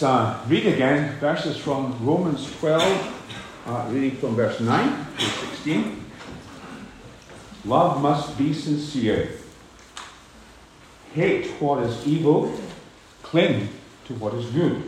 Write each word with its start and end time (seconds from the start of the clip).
Let's 0.00 0.14
uh, 0.14 0.48
read 0.48 0.64
again 0.64 1.18
verses 1.18 1.58
from 1.58 1.94
Romans 2.00 2.50
12, 2.58 3.62
uh, 3.66 3.86
reading 3.90 4.16
from 4.16 4.34
verse 4.34 4.58
9 4.58 5.06
to 5.18 5.24
16. 5.26 6.06
Love 7.66 8.00
must 8.00 8.38
be 8.38 8.54
sincere. 8.54 9.32
Hate 11.12 11.48
what 11.60 11.82
is 11.82 12.06
evil, 12.06 12.50
cling 13.22 13.68
to 14.06 14.14
what 14.14 14.32
is 14.32 14.46
good. 14.46 14.82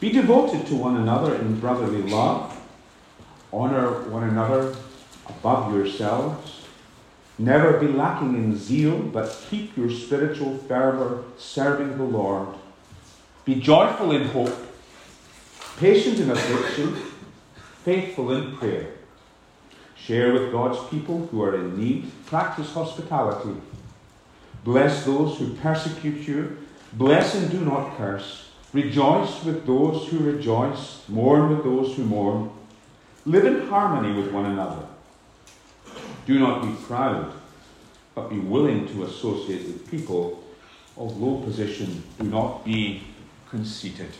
Be 0.00 0.10
devoted 0.10 0.66
to 0.68 0.74
one 0.74 0.96
another 0.96 1.34
in 1.34 1.60
brotherly 1.60 2.00
love. 2.00 2.58
Honor 3.52 4.08
one 4.08 4.26
another 4.26 4.74
above 5.28 5.74
yourselves. 5.74 6.62
Never 7.36 7.78
be 7.78 7.88
lacking 7.88 8.36
in 8.36 8.56
zeal, 8.56 8.96
but 8.96 9.38
keep 9.50 9.76
your 9.76 9.90
spiritual 9.90 10.56
fervor 10.56 11.24
serving 11.36 11.98
the 11.98 12.04
Lord. 12.04 12.56
Be 13.46 13.54
joyful 13.54 14.10
in 14.10 14.26
hope, 14.26 14.52
patient 15.78 16.18
in 16.18 16.32
affliction, 16.32 16.96
faithful 17.84 18.32
in 18.32 18.56
prayer. 18.56 18.88
Share 19.96 20.32
with 20.32 20.50
God's 20.50 20.84
people 20.90 21.28
who 21.28 21.40
are 21.44 21.54
in 21.54 21.78
need. 21.78 22.10
Practice 22.26 22.72
hospitality. 22.72 23.60
Bless 24.64 25.04
those 25.04 25.38
who 25.38 25.54
persecute 25.54 26.26
you. 26.26 26.58
Bless 26.94 27.36
and 27.36 27.48
do 27.48 27.60
not 27.60 27.96
curse. 27.96 28.50
Rejoice 28.72 29.44
with 29.44 29.64
those 29.64 30.08
who 30.08 30.18
rejoice. 30.18 31.02
Mourn 31.08 31.50
with 31.50 31.62
those 31.62 31.94
who 31.94 32.02
mourn. 32.02 32.50
Live 33.24 33.44
in 33.44 33.68
harmony 33.68 34.12
with 34.20 34.32
one 34.32 34.46
another. 34.46 34.86
Do 36.26 36.40
not 36.40 36.62
be 36.62 36.74
proud, 36.84 37.32
but 38.16 38.28
be 38.28 38.40
willing 38.40 38.88
to 38.88 39.04
associate 39.04 39.66
with 39.66 39.88
people 39.88 40.42
of 40.96 41.16
low 41.16 41.40
position. 41.42 42.02
Do 42.18 42.24
not 42.26 42.64
be 42.64 43.02
conceited. 43.56 44.10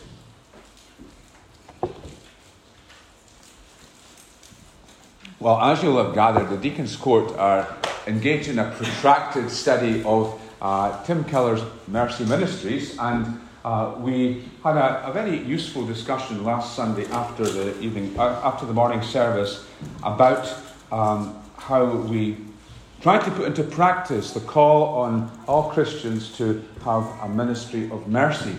Well, 5.39 5.61
as 5.61 5.83
you'll 5.83 6.03
have 6.03 6.15
gathered, 6.15 6.49
the 6.49 6.57
Deacon's 6.57 6.95
Court 6.95 7.31
are 7.37 7.77
engaged 8.07 8.49
in 8.49 8.57
a 8.57 8.71
protracted 8.71 9.51
study 9.51 10.03
of 10.03 10.41
uh, 10.59 11.03
Tim 11.03 11.23
Keller's 11.23 11.61
Mercy 11.87 12.25
Ministries, 12.25 12.97
and 12.97 13.39
uh, 13.63 13.93
we 13.99 14.43
had 14.63 14.75
a, 14.75 15.05
a, 15.07 15.13
very 15.13 15.37
useful 15.43 15.85
discussion 15.85 16.43
last 16.43 16.75
Sunday 16.75 17.05
after 17.11 17.43
the 17.43 17.79
evening, 17.79 18.17
uh, 18.17 18.41
after 18.43 18.65
the 18.65 18.73
morning 18.73 19.03
service, 19.03 19.67
about 20.03 20.51
um, 20.91 21.39
how 21.57 21.85
we 21.85 22.37
try 23.01 23.19
to 23.23 23.29
put 23.31 23.45
into 23.45 23.61
practice 23.61 24.33
the 24.33 24.39
call 24.39 24.95
on 24.95 25.29
all 25.47 25.69
Christians 25.69 26.35
to 26.37 26.63
have 26.83 27.05
a 27.21 27.29
ministry 27.29 27.91
of 27.91 28.07
mercy. 28.07 28.55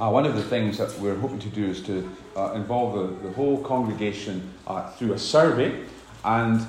Uh, 0.00 0.08
one 0.08 0.24
of 0.24 0.36
the 0.36 0.42
things 0.42 0.78
that 0.78 0.96
we're 1.00 1.16
hoping 1.16 1.40
to 1.40 1.48
do 1.48 1.66
is 1.66 1.82
to 1.82 2.08
uh, 2.36 2.52
involve 2.52 2.94
the, 2.94 3.28
the, 3.28 3.34
whole 3.34 3.60
congregation 3.64 4.48
uh, 4.68 4.88
through 4.90 5.12
a 5.12 5.18
survey. 5.18 5.74
And 6.24 6.64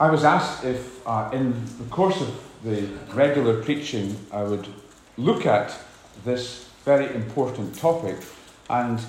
I 0.00 0.10
was 0.10 0.24
asked 0.24 0.64
if, 0.64 1.06
uh, 1.06 1.30
in 1.32 1.54
the 1.78 1.84
course 1.90 2.20
of 2.20 2.28
the 2.64 2.88
regular 3.14 3.62
preaching, 3.62 4.16
I 4.32 4.42
would 4.42 4.66
look 5.16 5.46
at 5.46 5.78
this 6.24 6.68
very 6.84 7.14
important 7.14 7.76
topic. 7.76 8.16
And 8.68 9.00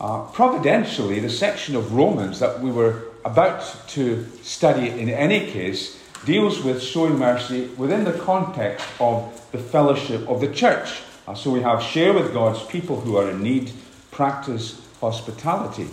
uh, 0.00 0.24
providentially, 0.32 1.20
the 1.20 1.30
section 1.30 1.76
of 1.76 1.94
Romans 1.94 2.40
that 2.40 2.60
we 2.60 2.72
were 2.72 3.04
about 3.24 3.88
to 3.90 4.26
study 4.42 4.90
in 4.90 5.08
any 5.08 5.52
case 5.52 6.00
deals 6.24 6.62
with 6.62 6.82
showing 6.82 7.16
mercy 7.16 7.66
within 7.76 8.02
the 8.02 8.12
context 8.12 8.84
of 8.98 9.40
the 9.52 9.58
fellowship 9.58 10.28
of 10.28 10.40
the 10.40 10.48
church. 10.48 11.00
Uh, 11.26 11.34
so 11.34 11.50
we 11.50 11.60
have 11.60 11.82
share 11.82 12.12
with 12.12 12.32
God's 12.32 12.62
people 12.64 13.00
who 13.00 13.16
are 13.16 13.30
in 13.30 13.42
need, 13.42 13.72
practice 14.10 14.80
hospitality. 15.00 15.88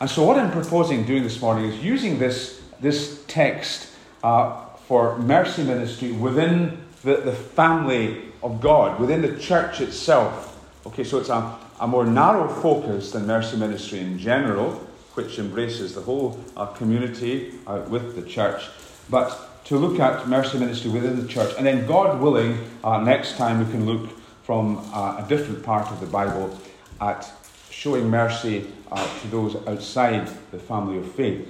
And 0.00 0.10
so, 0.10 0.24
what 0.24 0.38
I'm 0.38 0.50
proposing 0.50 1.04
doing 1.04 1.22
this 1.22 1.40
morning 1.40 1.66
is 1.66 1.82
using 1.82 2.18
this, 2.18 2.60
this 2.80 3.24
text 3.28 3.88
uh, 4.22 4.64
for 4.88 5.18
mercy 5.18 5.64
ministry 5.64 6.12
within 6.12 6.78
the, 7.02 7.16
the 7.16 7.32
family 7.32 8.22
of 8.42 8.60
God, 8.60 9.00
within 9.00 9.22
the 9.22 9.38
church 9.38 9.80
itself. 9.80 10.48
Okay, 10.86 11.04
so 11.04 11.18
it's 11.18 11.28
a, 11.28 11.56
a 11.80 11.86
more 11.86 12.04
narrow 12.04 12.48
focus 12.48 13.12
than 13.12 13.26
mercy 13.26 13.56
ministry 13.56 14.00
in 14.00 14.18
general, 14.18 14.72
which 15.14 15.38
embraces 15.38 15.94
the 15.94 16.00
whole 16.00 16.38
uh, 16.56 16.66
community 16.66 17.54
uh, 17.66 17.82
with 17.88 18.16
the 18.16 18.22
church. 18.22 18.68
But 19.10 19.64
to 19.66 19.76
look 19.76 20.00
at 20.00 20.28
mercy 20.28 20.58
ministry 20.58 20.90
within 20.90 21.20
the 21.20 21.28
church, 21.28 21.54
and 21.56 21.66
then, 21.66 21.86
God 21.86 22.20
willing, 22.20 22.58
uh, 22.82 23.00
next 23.00 23.36
time 23.36 23.64
we 23.64 23.70
can 23.70 23.86
look 23.86 24.10
from 24.42 24.78
uh, 24.92 25.22
a 25.24 25.26
different 25.28 25.62
part 25.62 25.90
of 25.90 26.00
the 26.00 26.06
Bible 26.06 26.58
at 27.00 27.30
showing 27.70 28.08
mercy 28.08 28.66
uh, 28.90 29.20
to 29.20 29.28
those 29.28 29.56
outside 29.66 30.28
the 30.50 30.58
family 30.58 30.98
of 30.98 31.10
faith. 31.12 31.48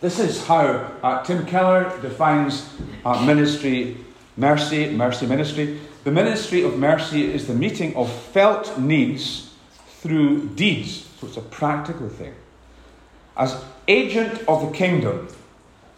This 0.00 0.20
is 0.20 0.46
how 0.46 0.92
uh, 1.02 1.24
Tim 1.24 1.44
Keller 1.44 2.00
defines 2.00 2.68
ministry, 3.24 3.96
mercy, 4.36 4.90
mercy 4.90 5.26
ministry. 5.26 5.80
The 6.04 6.12
ministry 6.12 6.62
of 6.62 6.78
mercy 6.78 7.32
is 7.32 7.48
the 7.48 7.54
meeting 7.54 7.96
of 7.96 8.10
felt 8.10 8.78
needs 8.78 9.52
through 9.88 10.50
deeds. 10.50 11.08
So 11.20 11.26
it's 11.26 11.36
a 11.36 11.42
practical 11.42 12.08
thing. 12.08 12.34
As 13.36 13.60
agent 13.88 14.44
of 14.46 14.62
the 14.62 14.76
kingdom, 14.76 15.26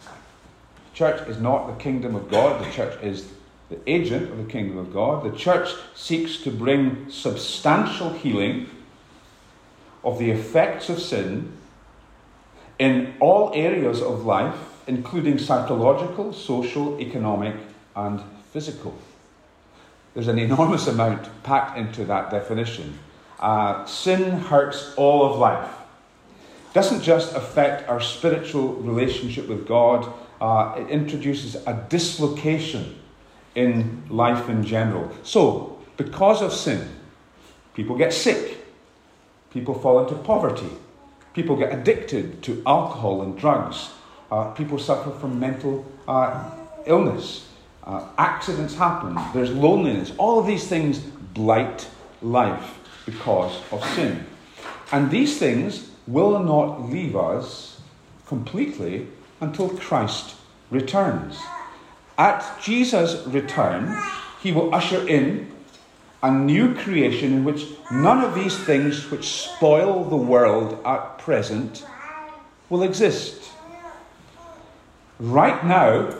the 0.01 0.95
church 0.95 1.27
is 1.27 1.39
not 1.39 1.67
the 1.67 1.83
kingdom 1.83 2.15
of 2.15 2.29
God, 2.29 2.65
the 2.65 2.71
church 2.71 3.01
is 3.03 3.31
the 3.71 3.79
agent 3.89 4.29
of 4.29 4.37
the 4.37 4.43
kingdom 4.43 4.77
of 4.77 4.93
God. 4.93 5.23
The 5.23 5.35
church 5.35 5.69
seeks 5.95 6.37
to 6.43 6.51
bring 6.51 7.09
substantial 7.09 8.11
healing 8.11 8.69
of 10.03 10.19
the 10.19 10.29
effects 10.29 10.89
of 10.89 10.99
sin 10.99 11.53
in 12.77 13.13
all 13.21 13.51
areas 13.53 14.01
of 14.01 14.25
life, 14.25 14.83
including 14.87 15.39
psychological, 15.39 16.33
social, 16.33 16.99
economic, 16.99 17.55
and 17.95 18.21
physical. 18.51 18.93
There's 20.13 20.27
an 20.27 20.39
enormous 20.39 20.87
amount 20.87 21.29
packed 21.43 21.77
into 21.77 22.03
that 22.05 22.29
definition. 22.29 22.99
Uh, 23.39 23.85
sin 23.85 24.31
hurts 24.31 24.93
all 24.97 25.31
of 25.31 25.39
life. 25.39 25.71
Doesn't 26.73 27.03
just 27.03 27.33
affect 27.35 27.87
our 27.87 28.01
spiritual 28.01 28.73
relationship 28.73 29.47
with 29.47 29.65
God, 29.65 30.11
uh, 30.41 30.75
it 30.77 30.89
introduces 30.89 31.55
a 31.55 31.85
dislocation 31.87 33.00
in 33.55 34.03
life 34.09 34.49
in 34.49 34.63
general. 34.63 35.11
So, 35.23 35.79
because 35.97 36.41
of 36.41 36.53
sin, 36.53 36.87
people 37.73 37.95
get 37.97 38.13
sick, 38.13 38.65
people 39.51 39.77
fall 39.77 39.99
into 39.99 40.15
poverty, 40.15 40.69
people 41.33 41.55
get 41.55 41.73
addicted 41.73 42.41
to 42.43 42.61
alcohol 42.65 43.21
and 43.21 43.37
drugs, 43.37 43.91
uh, 44.31 44.51
people 44.51 44.79
suffer 44.79 45.11
from 45.11 45.39
mental 45.39 45.85
uh, 46.07 46.49
illness, 46.85 47.47
uh, 47.83 48.07
accidents 48.17 48.75
happen, 48.75 49.17
there's 49.33 49.51
loneliness. 49.51 50.13
All 50.17 50.39
of 50.39 50.47
these 50.47 50.67
things 50.67 50.99
blight 50.99 51.87
life 52.21 52.79
because 53.05 53.59
of 53.71 53.83
sin. 53.95 54.25
And 54.91 55.09
these 55.09 55.37
things 55.37 55.89
will 56.07 56.39
not 56.39 56.89
leave 56.89 57.15
us 57.15 57.81
completely 58.27 59.07
until 59.39 59.69
Christ 59.69 60.35
returns. 60.69 61.39
At 62.21 62.59
Jesus' 62.61 63.25
return, 63.25 64.03
he 64.37 64.51
will 64.51 64.75
usher 64.75 65.07
in 65.07 65.51
a 66.21 66.29
new 66.29 66.75
creation 66.75 67.33
in 67.33 67.43
which 67.43 67.65
none 67.89 68.23
of 68.23 68.35
these 68.35 68.63
things 68.63 69.09
which 69.09 69.27
spoil 69.27 70.03
the 70.03 70.15
world 70.15 70.79
at 70.85 71.17
present 71.17 71.83
will 72.69 72.83
exist. 72.83 73.53
Right 75.17 75.65
now, 75.65 76.15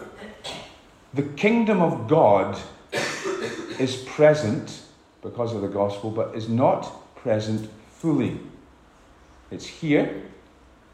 the 1.14 1.22
kingdom 1.22 1.84
of 1.84 2.08
God 2.08 2.60
is 3.78 3.98
present 3.98 4.82
because 5.22 5.54
of 5.54 5.62
the 5.62 5.68
gospel, 5.68 6.10
but 6.10 6.34
is 6.34 6.50
not 6.50 7.16
present 7.16 7.70
fully. 7.92 8.40
It's 9.52 9.68
here, 9.68 10.24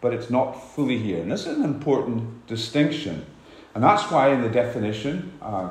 but 0.01 0.13
it's 0.13 0.29
not 0.29 0.51
fully 0.51 0.97
here. 0.97 1.21
And 1.21 1.31
this 1.31 1.47
is 1.47 1.57
an 1.57 1.63
important 1.63 2.45
distinction. 2.45 3.25
And 3.77 3.83
that's 3.83 4.09
why, 4.09 4.29
in 4.29 4.41
the 4.41 4.49
definition, 4.49 5.33
uh, 5.39 5.69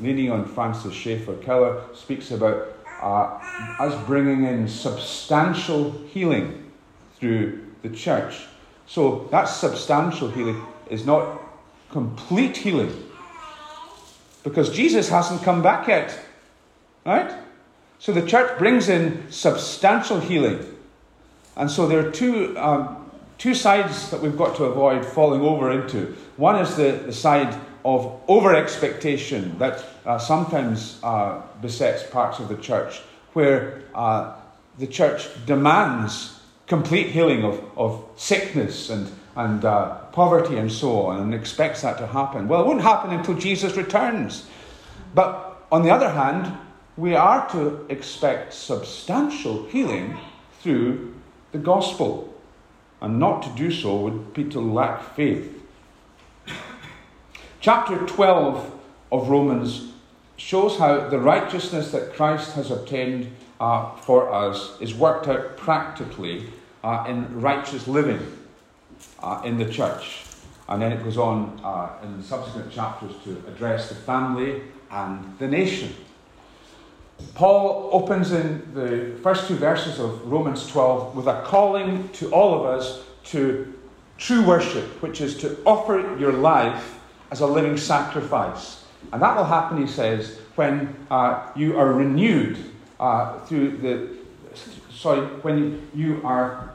leaning 0.00 0.32
on 0.32 0.44
Francis 0.46 0.92
Schaeffer, 0.92 1.36
Keller 1.36 1.80
speaks 1.94 2.32
about 2.32 2.74
uh, 3.00 3.38
us 3.78 4.04
bringing 4.04 4.42
in 4.46 4.66
substantial 4.66 5.92
healing 6.08 6.72
through 7.14 7.64
the 7.82 7.90
church. 7.90 8.46
So, 8.88 9.28
that 9.30 9.44
substantial 9.44 10.28
healing 10.28 10.60
is 10.90 11.06
not 11.06 11.40
complete 11.92 12.56
healing 12.56 12.92
because 14.42 14.68
Jesus 14.70 15.08
hasn't 15.08 15.44
come 15.44 15.62
back 15.62 15.86
yet. 15.86 16.18
Right? 17.04 17.32
So, 18.00 18.10
the 18.10 18.26
church 18.26 18.58
brings 18.58 18.88
in 18.88 19.30
substantial 19.30 20.18
healing. 20.18 20.66
And 21.54 21.70
so, 21.70 21.86
there 21.86 22.08
are 22.08 22.10
two, 22.10 22.58
um, 22.58 23.05
two 23.38 23.54
sides 23.54 24.10
that 24.10 24.20
we've 24.20 24.36
got 24.36 24.56
to 24.56 24.64
avoid 24.64 25.04
falling 25.04 25.42
over 25.42 25.70
into. 25.70 26.16
One 26.36 26.56
is 26.56 26.76
the, 26.76 27.02
the 27.06 27.12
side 27.12 27.54
of 27.84 28.20
over 28.26 28.54
expectation 28.54 29.56
that 29.58 29.84
uh, 30.04 30.18
sometimes 30.18 30.98
uh, 31.02 31.42
besets 31.62 32.08
parts 32.10 32.40
of 32.40 32.48
the 32.48 32.56
church, 32.56 33.00
where 33.32 33.82
uh, 33.94 34.34
the 34.78 34.86
church 34.86 35.28
demands 35.46 36.40
complete 36.66 37.08
healing 37.08 37.44
of, 37.44 37.62
of 37.76 38.04
sickness 38.16 38.90
and, 38.90 39.10
and 39.36 39.64
uh, 39.64 39.94
poverty 40.12 40.56
and 40.56 40.70
so 40.70 41.06
on 41.06 41.20
and 41.20 41.34
expects 41.34 41.82
that 41.82 41.98
to 41.98 42.06
happen. 42.06 42.48
Well, 42.48 42.62
it 42.62 42.66
won't 42.66 42.82
happen 42.82 43.12
until 43.12 43.34
Jesus 43.34 43.76
returns. 43.76 44.46
But 45.14 45.64
on 45.70 45.82
the 45.82 45.90
other 45.90 46.10
hand, 46.10 46.56
we 46.96 47.14
are 47.14 47.48
to 47.50 47.86
expect 47.88 48.52
substantial 48.52 49.66
healing 49.66 50.18
through 50.60 51.14
the 51.52 51.58
gospel. 51.58 52.34
And 53.00 53.18
not 53.18 53.42
to 53.42 53.50
do 53.50 53.70
so 53.70 53.96
would 53.96 54.32
be 54.32 54.44
to 54.44 54.60
lack 54.60 55.14
faith. 55.14 55.52
Chapter 57.60 57.98
12 58.06 58.72
of 59.12 59.28
Romans 59.28 59.92
shows 60.36 60.78
how 60.78 61.08
the 61.08 61.18
righteousness 61.18 61.90
that 61.92 62.14
Christ 62.14 62.52
has 62.52 62.70
obtained 62.70 63.30
uh, 63.58 63.96
for 63.96 64.32
us 64.32 64.76
is 64.80 64.94
worked 64.94 65.28
out 65.28 65.56
practically 65.56 66.46
uh, 66.84 67.04
in 67.08 67.40
righteous 67.40 67.88
living 67.88 68.20
uh, 69.22 69.42
in 69.44 69.58
the 69.58 69.70
church. 69.70 70.22
And 70.68 70.82
then 70.82 70.92
it 70.92 71.02
goes 71.02 71.16
on 71.16 71.60
uh, 71.62 71.90
in 72.02 72.22
subsequent 72.22 72.72
chapters 72.72 73.12
to 73.24 73.42
address 73.48 73.88
the 73.88 73.94
family 73.94 74.62
and 74.90 75.36
the 75.38 75.48
nation. 75.48 75.94
Paul 77.34 77.90
opens 77.92 78.32
in 78.32 78.62
the 78.74 79.18
first 79.22 79.48
two 79.48 79.56
verses 79.56 79.98
of 79.98 80.30
Romans 80.30 80.66
12 80.66 81.16
with 81.16 81.26
a 81.26 81.42
calling 81.42 82.08
to 82.10 82.30
all 82.32 82.54
of 82.54 82.66
us 82.66 83.02
to 83.24 83.72
true 84.18 84.44
worship, 84.44 84.84
which 85.02 85.20
is 85.20 85.36
to 85.38 85.62
offer 85.64 86.16
your 86.18 86.32
life 86.32 86.98
as 87.30 87.40
a 87.40 87.46
living 87.46 87.76
sacrifice. 87.76 88.84
And 89.12 89.20
that 89.22 89.36
will 89.36 89.44
happen, 89.44 89.78
he 89.78 89.86
says, 89.86 90.38
when 90.56 90.94
uh, 91.10 91.50
you 91.54 91.78
are 91.78 91.92
renewed 91.92 92.58
uh, 92.98 93.38
through 93.40 93.76
the, 93.78 94.16
sorry, 94.90 95.20
when 95.42 95.88
you 95.94 96.20
are 96.24 96.74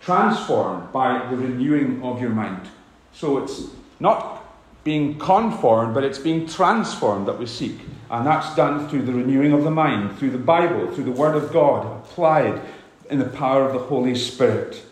transformed 0.00 0.90
by 0.92 1.26
the 1.30 1.36
renewing 1.36 2.02
of 2.02 2.20
your 2.20 2.30
mind. 2.30 2.68
So 3.12 3.38
it's 3.38 3.68
not 4.00 4.42
being 4.84 5.18
conformed, 5.18 5.94
but 5.94 6.02
it's 6.02 6.18
being 6.18 6.46
transformed 6.46 7.28
that 7.28 7.38
we 7.38 7.46
seek. 7.46 7.78
And 8.12 8.26
that's 8.26 8.54
done 8.54 8.88
through 8.88 9.02
the 9.02 9.12
renewing 9.12 9.52
of 9.52 9.64
the 9.64 9.70
mind, 9.70 10.18
through 10.18 10.32
the 10.32 10.38
Bible, 10.38 10.94
through 10.94 11.04
the 11.04 11.10
Word 11.10 11.34
of 11.34 11.50
God, 11.50 11.86
applied 12.04 12.60
in 13.08 13.18
the 13.18 13.24
power 13.24 13.64
of 13.64 13.72
the 13.72 13.78
Holy 13.78 14.14
Spirit. 14.14 14.82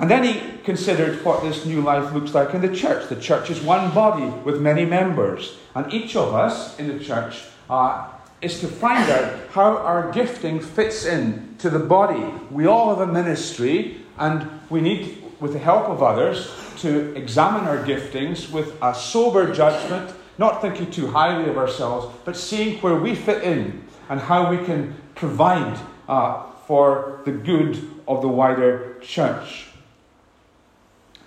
And 0.00 0.10
then 0.10 0.24
he 0.24 0.58
considered 0.64 1.24
what 1.24 1.42
this 1.42 1.64
new 1.64 1.80
life 1.80 2.12
looks 2.12 2.34
like 2.34 2.54
in 2.54 2.60
the 2.60 2.74
church. 2.74 3.08
The 3.08 3.20
church 3.20 3.48
is 3.48 3.60
one 3.60 3.94
body 3.94 4.26
with 4.44 4.60
many 4.60 4.84
members. 4.84 5.56
And 5.76 5.92
each 5.92 6.16
of 6.16 6.34
us 6.34 6.76
in 6.80 6.88
the 6.88 7.02
church 7.02 7.44
uh, 7.70 8.08
is 8.42 8.60
to 8.60 8.66
find 8.66 9.08
out 9.08 9.38
how 9.50 9.76
our 9.76 10.10
gifting 10.10 10.58
fits 10.58 11.04
in 11.04 11.54
to 11.58 11.70
the 11.70 11.78
body. 11.78 12.24
We 12.50 12.66
all 12.66 12.90
have 12.90 13.08
a 13.08 13.12
ministry, 13.12 14.00
and 14.18 14.48
we 14.68 14.80
need, 14.80 15.22
with 15.38 15.52
the 15.52 15.60
help 15.60 15.88
of 15.88 16.02
others, 16.02 16.50
to 16.78 17.14
examine 17.16 17.68
our 17.68 17.84
giftings 17.84 18.50
with 18.50 18.76
a 18.82 18.94
sober 18.94 19.52
judgment, 19.54 20.12
not 20.38 20.62
thinking 20.62 20.90
too 20.90 21.08
highly 21.08 21.50
of 21.50 21.58
ourselves, 21.58 22.14
but 22.24 22.36
seeing 22.36 22.80
where 22.80 22.94
we 22.94 23.14
fit 23.14 23.42
in 23.42 23.84
and 24.08 24.20
how 24.20 24.50
we 24.50 24.64
can 24.64 24.94
provide 25.14 25.78
uh, 26.08 26.44
for 26.66 27.20
the 27.24 27.32
good 27.32 27.76
of 28.06 28.22
the 28.22 28.28
wider 28.28 28.96
church. 29.00 29.66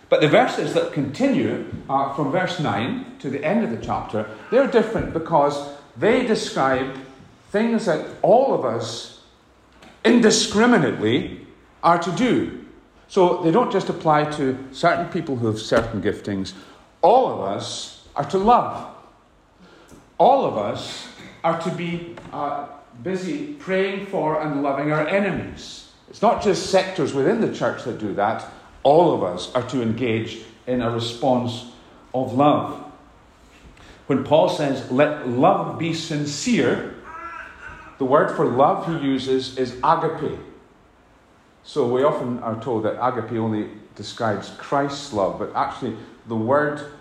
But 0.10 0.22
the 0.22 0.28
verses 0.28 0.74
that 0.74 0.92
continue 0.92 1.66
uh, 1.90 2.14
from 2.14 2.32
verse 2.32 2.60
9 2.60 3.18
to 3.20 3.30
the 3.30 3.44
end 3.44 3.64
of 3.64 3.72
the 3.72 3.86
chapter, 3.86 4.30
they're 4.50 4.68
different 4.68 5.14
because 5.14 5.78
they 5.96 6.26
describe 6.26 6.98
things 7.50 7.86
that 7.86 8.06
all 8.22 8.54
of 8.54 8.66
us 8.66 9.22
indiscriminately 10.04 11.46
are 11.84 12.00
to 12.00 12.12
do. 12.12 12.66
So 13.08 13.42
they 13.42 13.52
don't 13.52 13.72
just 13.72 13.90
apply 13.90 14.26
to 14.32 14.58
certain 14.72 15.08
people 15.08 15.36
who 15.36 15.48
have 15.48 15.60
certain 15.60 16.02
giftings. 16.02 16.54
All 17.02 17.34
of 17.34 17.42
us 17.42 18.08
are 18.16 18.26
to 18.26 18.38
love. 18.38 18.94
All 20.22 20.46
of 20.46 20.56
us 20.56 21.08
are 21.44 21.60
to 21.62 21.72
be 21.72 22.16
uh, 22.32 22.68
busy 23.02 23.54
praying 23.54 24.06
for 24.06 24.40
and 24.40 24.62
loving 24.62 24.92
our 24.92 25.08
enemies. 25.08 25.90
It's 26.12 26.22
not 26.22 26.44
just 26.44 26.70
sectors 26.70 27.12
within 27.12 27.42
the 27.42 27.52
church 27.52 27.86
that 27.86 27.98
do 27.98 28.14
that. 28.14 28.46
All 28.84 29.16
of 29.16 29.24
us 29.24 29.52
are 29.56 29.68
to 29.70 29.82
engage 29.82 30.44
in 30.68 30.84
a 30.84 30.92
response 30.92 31.72
of 32.14 32.34
love. 32.34 32.86
When 34.06 34.24
Paul 34.24 34.50
says, 34.50 34.92
let 34.92 35.28
love 35.28 35.80
be 35.80 35.92
sincere, 35.96 36.94
the 37.98 38.06
word 38.06 38.36
for 38.36 38.46
love 38.46 38.86
he 38.86 39.04
uses 39.04 39.58
is 39.58 39.80
agape. 39.84 40.38
So 41.64 41.92
we 41.92 42.04
often 42.04 42.38
are 42.44 42.62
told 42.62 42.84
that 42.84 43.04
agape 43.04 43.40
only 43.40 43.72
describes 43.96 44.52
Christ's 44.60 45.14
love, 45.14 45.40
but 45.40 45.52
actually 45.56 45.98
the 46.28 46.36
word 46.36 46.92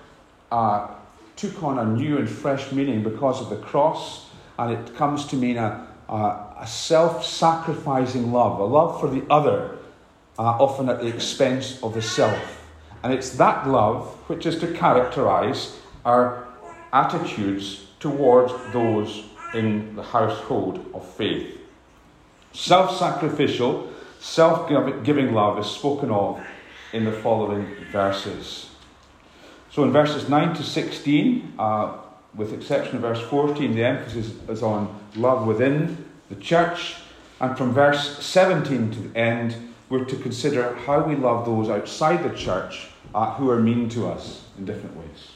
uh, 0.50 0.94
took 1.40 1.62
on 1.62 1.78
a 1.78 1.84
new 1.84 2.18
and 2.18 2.28
fresh 2.28 2.70
meaning 2.72 3.02
because 3.02 3.40
of 3.40 3.48
the 3.48 3.56
cross, 3.56 4.28
and 4.58 4.72
it 4.72 4.94
comes 4.94 5.26
to 5.26 5.36
mean 5.36 5.56
a, 5.56 5.86
a, 6.08 6.54
a 6.60 6.66
self 6.66 7.24
sacrificing 7.24 8.32
love, 8.32 8.60
a 8.60 8.64
love 8.64 9.00
for 9.00 9.08
the 9.08 9.24
other, 9.30 9.78
uh, 10.38 10.42
often 10.42 10.88
at 10.88 11.00
the 11.00 11.06
expense 11.06 11.82
of 11.82 11.94
the 11.94 12.02
self. 12.02 12.68
And 13.02 13.12
it's 13.12 13.30
that 13.36 13.66
love 13.66 14.06
which 14.28 14.44
is 14.44 14.58
to 14.60 14.72
characterize 14.72 15.78
our 16.04 16.46
attitudes 16.92 17.86
towards 17.98 18.52
those 18.72 19.24
in 19.54 19.96
the 19.96 20.02
household 20.02 20.90
of 20.94 21.06
faith. 21.14 21.58
Self 22.52 22.96
sacrificial 22.98 23.90
Self 24.20 24.68
giving 25.02 25.32
love 25.32 25.58
is 25.58 25.66
spoken 25.66 26.10
of 26.10 26.38
in 26.92 27.06
the 27.06 27.12
following 27.12 27.66
verses. 27.90 28.69
So 29.70 29.84
in 29.84 29.92
verses 29.92 30.28
9 30.28 30.54
to 30.54 30.62
16, 30.64 31.54
uh, 31.58 31.96
with 32.34 32.52
exception 32.52 32.96
of 32.96 33.02
verse 33.02 33.20
14, 33.20 33.74
the 33.74 33.84
emphasis 33.84 34.32
is 34.48 34.62
on 34.62 34.98
love 35.16 35.46
within 35.46 36.04
the 36.28 36.36
church. 36.36 36.96
And 37.40 37.56
from 37.56 37.72
verse 37.72 38.18
17 38.24 38.90
to 38.90 39.00
the 39.00 39.18
end, 39.18 39.56
we're 39.88 40.04
to 40.04 40.16
consider 40.16 40.74
how 40.74 41.02
we 41.02 41.16
love 41.16 41.46
those 41.46 41.68
outside 41.68 42.22
the 42.22 42.36
church 42.36 42.88
uh, 43.14 43.34
who 43.34 43.50
are 43.50 43.60
mean 43.60 43.88
to 43.90 44.08
us 44.08 44.42
in 44.58 44.64
different 44.64 44.96
ways. 44.96 45.30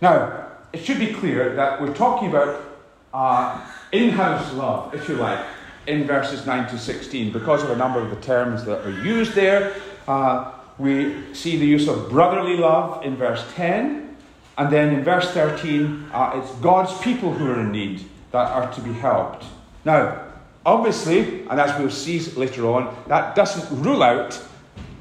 Now, 0.00 0.48
it 0.72 0.84
should 0.84 0.98
be 0.98 1.12
clear 1.12 1.54
that 1.54 1.80
we're 1.80 1.94
talking 1.94 2.28
about 2.28 2.64
uh, 3.12 3.64
in 3.92 4.10
house 4.10 4.52
love, 4.54 4.94
if 4.94 5.08
you 5.08 5.16
like, 5.16 5.44
in 5.86 6.04
verses 6.06 6.46
9 6.46 6.68
to 6.70 6.78
16 6.78 7.32
because 7.32 7.62
of 7.62 7.70
a 7.70 7.76
number 7.76 8.00
of 8.00 8.10
the 8.10 8.20
terms 8.20 8.64
that 8.64 8.84
are 8.84 9.02
used 9.02 9.34
there. 9.34 9.74
Uh, 10.08 10.52
we 10.78 11.34
see 11.34 11.56
the 11.56 11.66
use 11.66 11.88
of 11.88 12.10
brotherly 12.10 12.56
love 12.56 13.04
in 13.04 13.16
verse 13.16 13.44
10, 13.54 14.16
and 14.58 14.72
then 14.72 14.94
in 14.94 15.04
verse 15.04 15.30
13, 15.30 16.10
uh, 16.12 16.32
it's 16.42 16.52
God's 16.56 16.96
people 17.00 17.32
who 17.32 17.50
are 17.50 17.60
in 17.60 17.72
need 17.72 18.04
that 18.32 18.50
are 18.50 18.72
to 18.72 18.80
be 18.80 18.92
helped. 18.92 19.44
Now, 19.84 20.26
obviously, 20.64 21.42
and 21.48 21.60
as 21.60 21.78
we'll 21.78 21.90
see 21.90 22.20
later 22.32 22.66
on, 22.66 22.96
that 23.08 23.34
doesn't 23.34 23.82
rule 23.82 24.02
out 24.02 24.40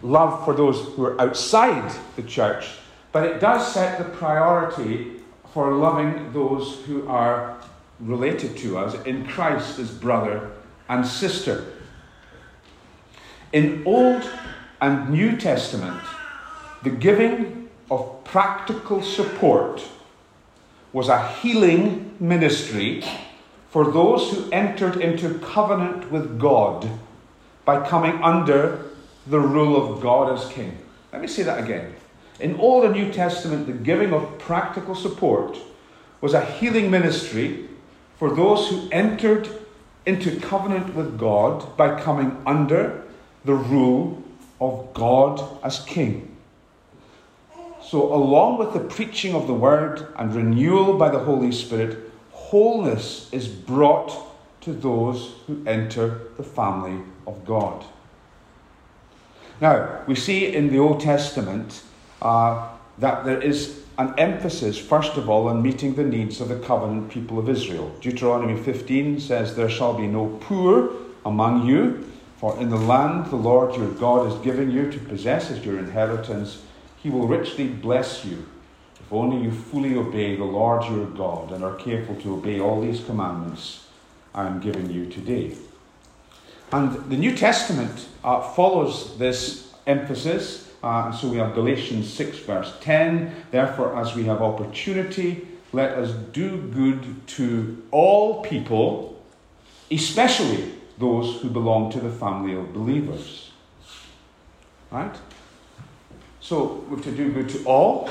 love 0.01 0.43
for 0.43 0.53
those 0.53 0.79
who 0.95 1.05
are 1.05 1.21
outside 1.21 1.91
the 2.15 2.23
church, 2.23 2.65
but 3.11 3.23
it 3.23 3.39
does 3.39 3.73
set 3.73 3.97
the 3.97 4.03
priority 4.03 5.21
for 5.53 5.73
loving 5.73 6.31
those 6.33 6.81
who 6.85 7.07
are 7.07 7.57
related 7.99 8.57
to 8.57 8.77
us 8.77 9.01
in 9.05 9.25
Christ 9.27 9.79
as 9.79 9.91
brother 9.91 10.51
and 10.89 11.05
sister. 11.05 11.73
In 13.53 13.83
Old 13.85 14.27
and 14.83 15.11
New 15.11 15.37
Testament, 15.37 16.01
the 16.83 16.89
giving 16.89 17.69
of 17.89 18.21
practical 18.25 19.01
support 19.01 19.81
was 20.91 21.07
a 21.07 21.25
healing 21.35 22.13
ministry 22.19 23.01
for 23.69 23.89
those 23.89 24.29
who 24.29 24.51
entered 24.51 24.97
into 24.97 25.39
covenant 25.39 26.11
with 26.11 26.37
God 26.37 26.85
by 27.63 27.87
coming 27.87 28.21
under 28.21 28.89
the 29.25 29.39
rule 29.39 29.77
of 29.77 30.01
God 30.01 30.37
as 30.37 30.51
king. 30.51 30.77
Let 31.13 31.21
me 31.21 31.29
say 31.29 31.43
that 31.43 31.63
again. 31.63 31.95
In 32.41 32.57
Old 32.57 32.83
and 32.83 32.93
New 32.93 33.09
Testament, 33.09 33.67
the 33.67 33.71
giving 33.71 34.11
of 34.11 34.37
practical 34.37 34.95
support 34.95 35.57
was 36.19 36.33
a 36.33 36.43
healing 36.43 36.91
ministry 36.91 37.69
for 38.19 38.35
those 38.35 38.67
who 38.67 38.89
entered 38.91 39.47
into 40.05 40.41
covenant 40.41 40.93
with 40.93 41.17
God 41.17 41.77
by 41.77 42.01
coming 42.01 42.41
under 42.45 43.05
the 43.45 43.53
rule 43.53 44.22
of 44.63 44.93
God 44.93 45.41
as 45.63 45.79
king. 45.81 46.35
So, 47.81 48.13
along 48.13 48.57
with 48.57 48.73
the 48.73 48.79
preaching 48.79 49.35
of 49.35 49.45
the 49.45 49.53
word 49.53 50.07
and 50.15 50.33
renewal 50.33 50.97
by 50.97 51.09
the 51.09 51.19
Holy 51.19 51.51
Spirit, 51.51 52.11
wholeness 52.31 53.29
is 53.31 53.47
brought 53.47 54.15
to 54.61 54.71
those 54.71 55.33
who 55.45 55.61
enter 55.67 56.21
the 56.37 56.43
family 56.43 57.03
of 57.27 57.45
God. 57.45 57.83
Now, 59.59 60.01
we 60.07 60.15
see 60.15 60.55
in 60.55 60.69
the 60.69 60.79
Old 60.79 61.01
Testament 61.01 61.83
uh, 62.21 62.69
that 62.97 63.25
there 63.25 63.41
is 63.41 63.81
an 63.97 64.13
emphasis, 64.17 64.77
first 64.79 65.17
of 65.17 65.29
all, 65.29 65.47
on 65.49 65.61
meeting 65.61 65.93
the 65.93 66.03
needs 66.03 66.41
of 66.41 66.47
the 66.47 66.59
covenant 66.59 67.11
people 67.11 67.37
of 67.37 67.49
Israel. 67.49 67.93
Deuteronomy 68.01 68.59
15 68.59 69.19
says, 69.19 69.55
There 69.55 69.69
shall 69.69 69.93
be 69.93 70.07
no 70.07 70.37
poor 70.41 70.89
among 71.25 71.67
you, 71.67 72.09
for 72.43 72.59
in 72.59 72.69
the 72.69 72.75
land 72.75 73.27
the 73.27 73.37
Lord 73.37 73.73
your 73.73 73.91
God 73.91 74.29
has 74.29 74.37
given 74.41 74.69
you 74.69 74.91
to 74.91 74.99
possess 74.99 75.49
as 75.49 75.65
your 75.65 75.79
inheritance, 75.79 76.61
he 77.01 77.09
will 77.09 77.25
richly 77.25 77.69
bless 77.69 78.25
you, 78.25 78.45
if 78.99 79.13
only 79.13 79.41
you 79.45 79.49
fully 79.49 79.95
obey 79.95 80.35
the 80.35 80.43
Lord 80.43 80.83
your 80.91 81.05
God 81.05 81.53
and 81.53 81.63
are 81.63 81.75
careful 81.75 82.15
to 82.17 82.33
obey 82.33 82.59
all 82.59 82.81
these 82.81 83.01
commandments 83.01 83.85
I 84.35 84.45
am 84.45 84.59
giving 84.59 84.89
you 84.89 85.05
today. 85.05 85.55
And 86.73 87.09
the 87.09 87.15
New 87.15 87.33
Testament 87.33 88.09
uh, 88.25 88.41
follows 88.41 89.17
this 89.17 89.71
emphasis. 89.87 90.69
Uh, 90.83 91.13
so 91.13 91.29
we 91.29 91.37
have 91.37 91.53
Galatians 91.53 92.11
6, 92.11 92.39
verse 92.39 92.73
10. 92.81 93.33
Therefore, 93.51 93.97
as 93.97 94.15
we 94.15 94.25
have 94.25 94.41
opportunity, 94.41 95.47
let 95.71 95.91
us 95.91 96.11
do 96.33 96.57
good 96.57 97.25
to 97.27 97.81
all 97.91 98.41
people, 98.41 99.23
especially 99.89 100.73
those 101.03 101.41
who 101.41 101.49
belong 101.49 101.91
to 101.91 101.99
the 101.99 102.09
family 102.09 102.53
of 102.55 102.73
believers. 102.73 103.51
Right? 104.89 105.15
So 106.39 106.85
we've 106.89 107.03
to 107.03 107.11
do 107.11 107.31
good 107.31 107.49
to 107.49 107.63
all. 107.65 108.09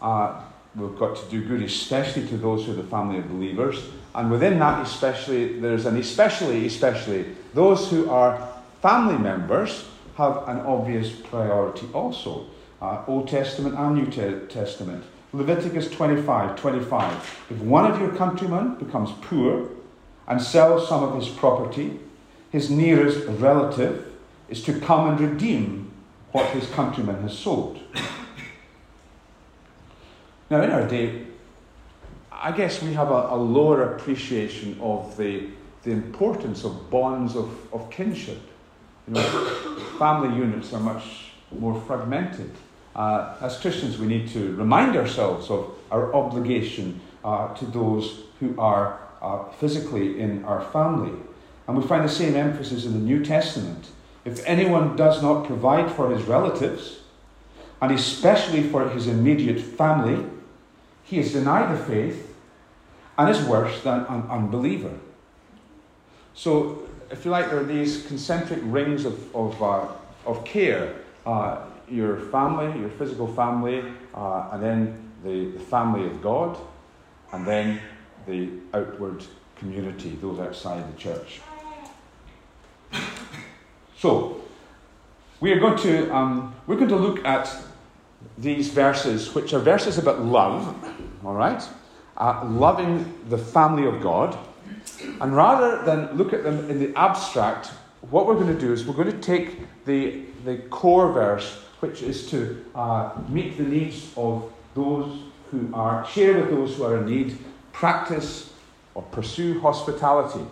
Uh, 0.00 0.40
we've 0.76 0.96
got 0.96 1.16
to 1.16 1.24
do 1.28 1.44
good 1.44 1.62
especially 1.62 2.26
to 2.28 2.36
those 2.36 2.64
who 2.64 2.72
are 2.72 2.76
the 2.76 2.90
family 2.96 3.18
of 3.18 3.28
believers. 3.28 3.76
And 4.14 4.30
within 4.30 4.60
that, 4.60 4.86
especially, 4.86 5.58
there's 5.58 5.86
an 5.86 5.96
especially, 5.96 6.66
especially, 6.66 7.34
those 7.52 7.90
who 7.90 8.08
are 8.08 8.48
family 8.80 9.18
members 9.18 9.86
have 10.16 10.46
an 10.46 10.58
obvious 10.60 11.10
priority 11.10 11.88
also. 11.92 12.46
Uh, 12.80 13.02
Old 13.08 13.26
Testament 13.26 13.74
and 13.76 13.96
New 13.96 14.06
Testament. 14.46 15.02
Leviticus 15.32 15.90
25 15.90 16.54
25. 16.54 17.46
If 17.50 17.58
one 17.58 17.90
of 17.90 18.00
your 18.00 18.14
countrymen 18.14 18.76
becomes 18.76 19.10
poor 19.22 19.68
and 20.26 20.40
sell 20.40 20.80
some 20.80 21.02
of 21.02 21.14
his 21.16 21.28
property, 21.28 22.00
his 22.50 22.70
nearest 22.70 23.26
relative 23.40 24.06
is 24.48 24.62
to 24.64 24.78
come 24.80 25.08
and 25.08 25.20
redeem 25.20 25.92
what 26.32 26.50
his 26.50 26.68
countryman 26.70 27.22
has 27.22 27.36
sold. 27.38 27.80
Now, 30.50 30.62
in 30.62 30.70
our 30.70 30.86
day, 30.86 31.24
I 32.30 32.52
guess 32.52 32.82
we 32.82 32.92
have 32.92 33.10
a, 33.10 33.28
a 33.30 33.36
lower 33.36 33.94
appreciation 33.94 34.78
of 34.80 35.16
the, 35.16 35.48
the 35.82 35.90
importance 35.90 36.64
of 36.64 36.90
bonds 36.90 37.34
of, 37.34 37.72
of 37.72 37.90
kinship. 37.90 38.40
You 39.08 39.14
know, 39.14 39.22
family 39.98 40.36
units 40.36 40.72
are 40.72 40.80
much 40.80 41.32
more 41.50 41.80
fragmented. 41.82 42.50
Uh, 42.94 43.34
as 43.40 43.58
Christians, 43.58 43.98
we 43.98 44.06
need 44.06 44.28
to 44.28 44.54
remind 44.56 44.96
ourselves 44.96 45.50
of 45.50 45.74
our 45.90 46.14
obligation 46.14 47.00
uh, 47.24 47.54
to 47.54 47.64
those 47.66 48.20
who 48.40 48.54
are 48.58 49.00
uh, 49.24 49.44
physically 49.52 50.20
in 50.20 50.44
our 50.44 50.60
family. 50.60 51.12
And 51.66 51.76
we 51.76 51.82
find 51.82 52.04
the 52.04 52.12
same 52.12 52.34
emphasis 52.36 52.84
in 52.84 52.92
the 52.92 52.98
New 52.98 53.24
Testament. 53.24 53.86
If 54.24 54.44
anyone 54.46 54.96
does 54.96 55.22
not 55.22 55.46
provide 55.46 55.90
for 55.90 56.10
his 56.10 56.24
relatives, 56.24 57.00
and 57.80 57.90
especially 57.90 58.62
for 58.62 58.88
his 58.90 59.06
immediate 59.06 59.60
family, 59.60 60.26
he 61.02 61.18
is 61.18 61.32
denied 61.32 61.74
the 61.74 61.82
faith 61.82 62.34
and 63.16 63.30
is 63.30 63.42
worse 63.44 63.82
than 63.82 64.00
an 64.06 64.22
unbeliever. 64.28 64.92
So, 66.34 66.82
if 67.10 67.24
you 67.24 67.30
like, 67.30 67.48
there 67.48 67.60
are 67.60 67.64
these 67.64 68.06
concentric 68.06 68.60
rings 68.62 69.04
of, 69.04 69.34
of, 69.34 69.62
uh, 69.62 69.86
of 70.26 70.44
care 70.44 70.96
uh, 71.24 71.64
your 71.88 72.18
family, 72.30 72.80
your 72.80 72.90
physical 72.90 73.26
family, 73.26 73.84
uh, 74.14 74.48
and 74.52 74.62
then 74.62 75.12
the, 75.22 75.50
the 75.52 75.60
family 75.60 76.06
of 76.06 76.20
God, 76.22 76.58
and 77.32 77.46
then 77.46 77.80
the 78.26 78.48
outward 78.72 79.24
community, 79.56 80.18
those 80.20 80.38
outside 80.38 80.92
the 80.92 80.98
church. 80.98 81.40
So, 83.98 84.42
we 85.40 85.52
are 85.52 85.58
going 85.58 85.78
to, 85.78 86.14
um, 86.14 86.54
we're 86.66 86.76
going 86.76 86.88
to 86.88 86.96
look 86.96 87.24
at 87.24 87.54
these 88.38 88.68
verses, 88.68 89.34
which 89.34 89.52
are 89.52 89.58
verses 89.58 89.98
about 89.98 90.20
love, 90.20 90.74
all 91.24 91.34
right? 91.34 91.62
Uh, 92.16 92.44
loving 92.44 93.14
the 93.28 93.38
family 93.38 93.86
of 93.86 94.00
God. 94.00 94.38
And 95.20 95.36
rather 95.36 95.84
than 95.84 96.16
look 96.16 96.32
at 96.32 96.44
them 96.44 96.70
in 96.70 96.78
the 96.78 96.98
abstract, 96.98 97.68
what 98.10 98.26
we're 98.26 98.34
going 98.34 98.54
to 98.54 98.58
do 98.58 98.72
is 98.72 98.86
we're 98.86 98.94
going 98.94 99.10
to 99.10 99.20
take 99.20 99.84
the, 99.84 100.22
the 100.44 100.58
core 100.68 101.12
verse, 101.12 101.62
which 101.80 102.02
is 102.02 102.30
to 102.30 102.64
uh, 102.74 103.10
meet 103.28 103.56
the 103.56 103.64
needs 103.64 104.12
of 104.16 104.52
those 104.74 105.18
who 105.50 105.70
are, 105.72 106.06
share 106.06 106.40
with 106.40 106.50
those 106.50 106.76
who 106.76 106.84
are 106.84 106.98
in 106.98 107.06
need, 107.06 107.38
practice 107.74 108.50
or 108.94 109.02
pursue 109.02 109.60
hospitality. 109.60 110.44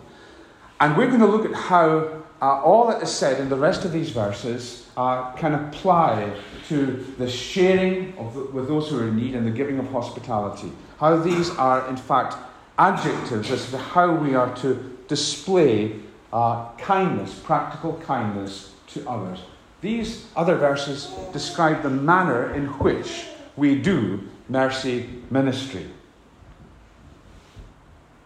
And 0.79 0.95
we're 0.95 1.07
going 1.07 1.21
to 1.21 1.25
look 1.25 1.45
at 1.45 1.53
how 1.53 2.23
uh, 2.41 2.61
all 2.61 2.87
that 2.87 3.01
is 3.01 3.09
said 3.09 3.39
in 3.39 3.47
the 3.47 3.55
rest 3.55 3.85
of 3.85 3.93
these 3.93 4.09
verses 4.09 4.89
uh, 4.97 5.31
can 5.31 5.53
apply 5.53 6.33
to 6.67 7.15
the 7.17 7.29
sharing 7.29 8.13
the, 8.15 8.43
with 8.51 8.67
those 8.67 8.89
who 8.89 8.99
are 8.99 9.07
in 9.07 9.15
need 9.15 9.33
and 9.33 9.47
the 9.47 9.51
giving 9.51 9.79
of 9.79 9.87
hospitality. 9.87 10.71
How 10.99 11.15
these 11.17 11.49
are, 11.51 11.87
in 11.87 11.95
fact, 11.95 12.35
adjectives 12.77 13.49
as 13.49 13.71
to 13.71 13.77
how 13.77 14.13
we 14.13 14.35
are 14.35 14.53
to 14.57 14.97
display 15.07 15.95
uh, 16.33 16.69
kindness, 16.77 17.39
practical 17.43 17.93
kindness 18.05 18.73
to 18.87 19.07
others. 19.09 19.39
These 19.79 20.27
other 20.35 20.55
verses 20.55 21.13
describe 21.31 21.81
the 21.81 21.89
manner 21.89 22.53
in 22.53 22.67
which 22.79 23.25
we 23.55 23.75
do 23.79 24.27
mercy 24.49 25.09
ministry. 25.29 25.85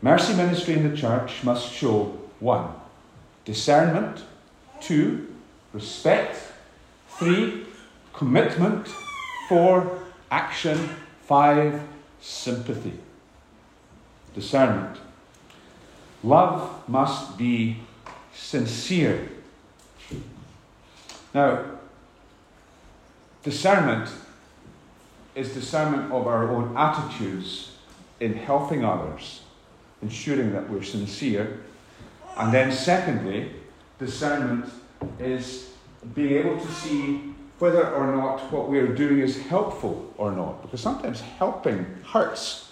Mercy 0.02 0.36
ministry 0.36 0.76
in 0.76 0.90
the 0.90 0.96
church 0.96 1.44
must 1.44 1.72
show 1.72 2.20
one, 2.40 2.70
discernment. 3.46 4.24
Two, 4.80 5.34
respect. 5.74 6.38
Three, 7.08 7.66
commitment. 8.14 8.96
Four, 9.48 10.00
action. 10.30 10.90
Five, 11.24 11.82
sympathy. 12.22 12.94
Discernment. 14.36 14.98
Love 16.24 16.88
must 16.88 17.38
be 17.38 17.78
sincere. 18.34 19.30
Now, 21.34 21.66
discernment 23.44 24.10
is 25.36 25.54
discernment 25.54 26.12
of 26.12 26.28
our 26.28 26.50
own 26.50 26.76
attitudes 26.76 27.78
in 28.20 28.34
helping 28.34 28.84
others, 28.84 29.42
ensuring 30.02 30.54
that 30.54 30.70
we're 30.70 30.84
sincere 30.84 31.60
and 32.38 32.54
then, 32.54 32.72
secondly, 32.72 33.52
discernment 33.98 34.70
is 35.20 35.72
being 36.14 36.34
able 36.34 36.60
to 36.60 36.72
see 36.72 37.34
whether 37.58 37.90
or 37.90 38.16
not 38.16 38.52
what 38.52 38.70
we 38.70 38.78
are 38.78 38.94
doing 38.94 39.20
is 39.20 39.42
helpful 39.48 40.14
or 40.18 40.32
not. 40.32 40.62
Because 40.62 40.82
sometimes 40.82 41.22
helping 41.22 41.86
hurts. 42.06 42.72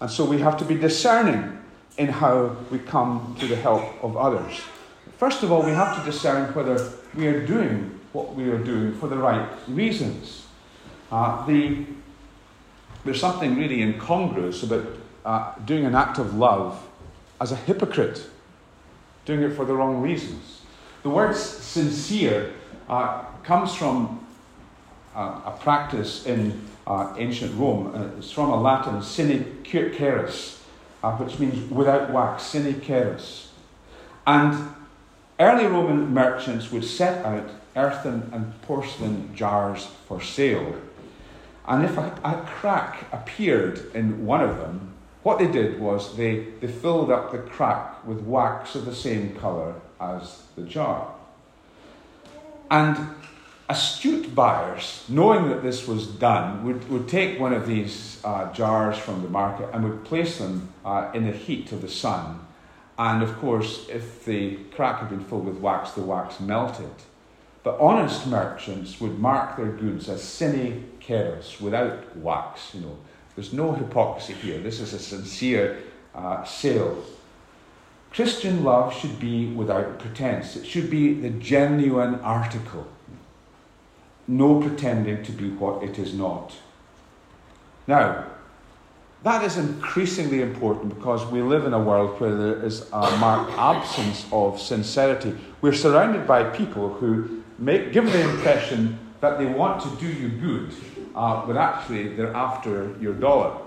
And 0.00 0.10
so 0.10 0.24
we 0.24 0.40
have 0.40 0.58
to 0.58 0.64
be 0.64 0.74
discerning 0.74 1.62
in 1.96 2.08
how 2.08 2.56
we 2.70 2.80
come 2.80 3.36
to 3.38 3.46
the 3.46 3.56
help 3.56 3.84
of 4.02 4.16
others. 4.16 4.60
First 5.18 5.44
of 5.44 5.52
all, 5.52 5.62
we 5.62 5.72
have 5.72 5.96
to 5.96 6.10
discern 6.10 6.52
whether 6.52 6.92
we 7.14 7.28
are 7.28 7.46
doing 7.46 7.98
what 8.12 8.34
we 8.34 8.50
are 8.50 8.58
doing 8.58 8.92
for 8.98 9.08
the 9.08 9.16
right 9.16 9.48
reasons. 9.68 10.46
Uh, 11.12 11.46
the, 11.46 11.86
there's 13.04 13.20
something 13.20 13.56
really 13.56 13.82
incongruous 13.82 14.64
about 14.64 14.86
uh, 15.26 15.52
doing 15.66 15.84
an 15.84 15.94
act 15.94 16.18
of 16.18 16.34
love 16.36 16.80
as 17.40 17.52
a 17.52 17.56
hypocrite 17.56 18.26
doing 19.26 19.42
it 19.42 19.50
for 19.50 19.64
the 19.64 19.74
wrong 19.74 20.00
reasons. 20.00 20.62
The 21.02 21.10
word 21.10 21.34
sincere 21.34 22.52
uh, 22.88 23.24
comes 23.42 23.74
from 23.74 24.24
uh, 25.14 25.40
a 25.44 25.58
practice 25.60 26.24
in 26.26 26.62
uh, 26.86 27.14
ancient 27.18 27.58
Rome. 27.58 27.92
Uh, 27.94 28.18
it's 28.18 28.30
from 28.30 28.50
a 28.50 28.60
Latin 28.60 29.02
uh, 31.02 31.16
which 31.16 31.38
means 31.38 31.70
without 31.70 32.12
wax, 32.12 32.44
sine 32.44 32.80
ceris. 32.82 33.52
And 34.26 34.74
early 35.40 35.66
Roman 35.66 36.14
merchants 36.14 36.70
would 36.70 36.84
set 36.84 37.24
out 37.24 37.50
earthen 37.74 38.30
and 38.32 38.60
porcelain 38.62 39.34
jars 39.34 39.86
for 40.06 40.22
sale. 40.22 40.76
And 41.66 41.84
if 41.84 41.98
a, 41.98 42.18
a 42.24 42.44
crack 42.46 43.06
appeared 43.12 43.90
in 43.92 44.24
one 44.24 44.40
of 44.40 44.58
them, 44.58 44.95
what 45.26 45.40
they 45.40 45.48
did 45.48 45.80
was 45.80 46.16
they, 46.16 46.44
they 46.60 46.68
filled 46.68 47.10
up 47.10 47.32
the 47.32 47.38
crack 47.38 48.06
with 48.06 48.20
wax 48.20 48.76
of 48.76 48.84
the 48.84 48.94
same 48.94 49.34
colour 49.34 49.74
as 50.00 50.44
the 50.54 50.62
jar. 50.62 51.12
And 52.70 53.08
astute 53.68 54.32
buyers, 54.36 55.04
knowing 55.08 55.48
that 55.48 55.64
this 55.64 55.88
was 55.88 56.06
done, 56.06 56.64
would, 56.64 56.88
would 56.88 57.08
take 57.08 57.40
one 57.40 57.52
of 57.52 57.66
these 57.66 58.20
uh, 58.22 58.52
jars 58.52 58.96
from 58.96 59.22
the 59.22 59.28
market 59.28 59.68
and 59.72 59.82
would 59.82 60.04
place 60.04 60.38
them 60.38 60.72
uh, 60.84 61.10
in 61.12 61.26
the 61.26 61.32
heat 61.32 61.72
of 61.72 61.82
the 61.82 61.88
sun. 61.88 62.46
And 62.96 63.20
of 63.20 63.36
course, 63.38 63.88
if 63.88 64.24
the 64.24 64.58
crack 64.76 65.00
had 65.00 65.10
been 65.10 65.24
filled 65.24 65.46
with 65.46 65.56
wax, 65.56 65.90
the 65.90 66.02
wax 66.02 66.38
melted. 66.38 66.94
But 67.64 67.80
honest 67.80 68.28
merchants 68.28 69.00
would 69.00 69.18
mark 69.18 69.56
their 69.56 69.72
goods 69.72 70.08
as 70.08 70.22
sine 70.22 70.88
without 71.60 72.16
wax, 72.16 72.74
you 72.74 72.82
know. 72.82 72.98
There's 73.36 73.52
no 73.52 73.72
hypocrisy 73.72 74.32
here. 74.32 74.58
This 74.58 74.80
is 74.80 74.94
a 74.94 74.98
sincere 74.98 75.78
uh, 76.14 76.42
sale. 76.44 77.04
Christian 78.10 78.64
love 78.64 78.98
should 78.98 79.20
be 79.20 79.46
without 79.48 79.98
pretense. 79.98 80.56
It 80.56 80.66
should 80.66 80.90
be 80.90 81.12
the 81.12 81.28
genuine 81.28 82.14
article. 82.20 82.86
No 84.26 84.60
pretending 84.60 85.22
to 85.22 85.32
be 85.32 85.50
what 85.50 85.82
it 85.82 85.98
is 85.98 86.14
not. 86.14 86.54
Now, 87.86 88.24
that 89.22 89.44
is 89.44 89.58
increasingly 89.58 90.40
important 90.40 90.94
because 90.94 91.26
we 91.26 91.42
live 91.42 91.66
in 91.66 91.74
a 91.74 91.78
world 91.78 92.18
where 92.20 92.34
there 92.34 92.64
is 92.64 92.88
a 92.92 93.16
marked 93.18 93.52
absence 93.58 94.24
of 94.32 94.60
sincerity. 94.60 95.36
We're 95.60 95.74
surrounded 95.74 96.26
by 96.26 96.44
people 96.44 96.94
who 96.94 97.42
make, 97.58 97.92
give 97.92 98.10
the 98.10 98.30
impression 98.30 98.98
that 99.20 99.38
they 99.38 99.46
want 99.46 99.82
to 99.82 99.90
do 100.00 100.06
you 100.06 100.28
good, 100.28 100.74
uh, 101.14 101.46
but 101.46 101.56
actually 101.56 102.14
they're 102.14 102.34
after 102.34 102.94
your 103.00 103.14
dollar. 103.14 103.58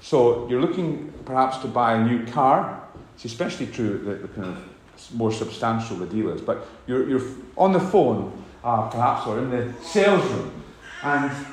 So 0.00 0.48
you're 0.48 0.60
looking 0.60 1.12
perhaps 1.24 1.58
to 1.58 1.68
buy 1.68 1.94
a 1.94 2.04
new 2.04 2.26
car. 2.26 2.82
It's 3.14 3.24
especially 3.24 3.66
true 3.66 3.98
that 3.98 4.22
the 4.22 4.28
kind 4.28 4.48
of 4.48 5.14
more 5.14 5.32
substantial 5.32 5.96
the 5.96 6.06
deal 6.06 6.30
is. 6.30 6.40
But 6.40 6.66
you're, 6.86 7.08
you're 7.08 7.22
on 7.56 7.72
the 7.72 7.80
phone, 7.80 8.32
uh, 8.64 8.88
perhaps, 8.88 9.26
or 9.26 9.38
in 9.38 9.50
the 9.50 9.72
sales 9.82 10.24
room, 10.30 10.62
and 11.02 11.46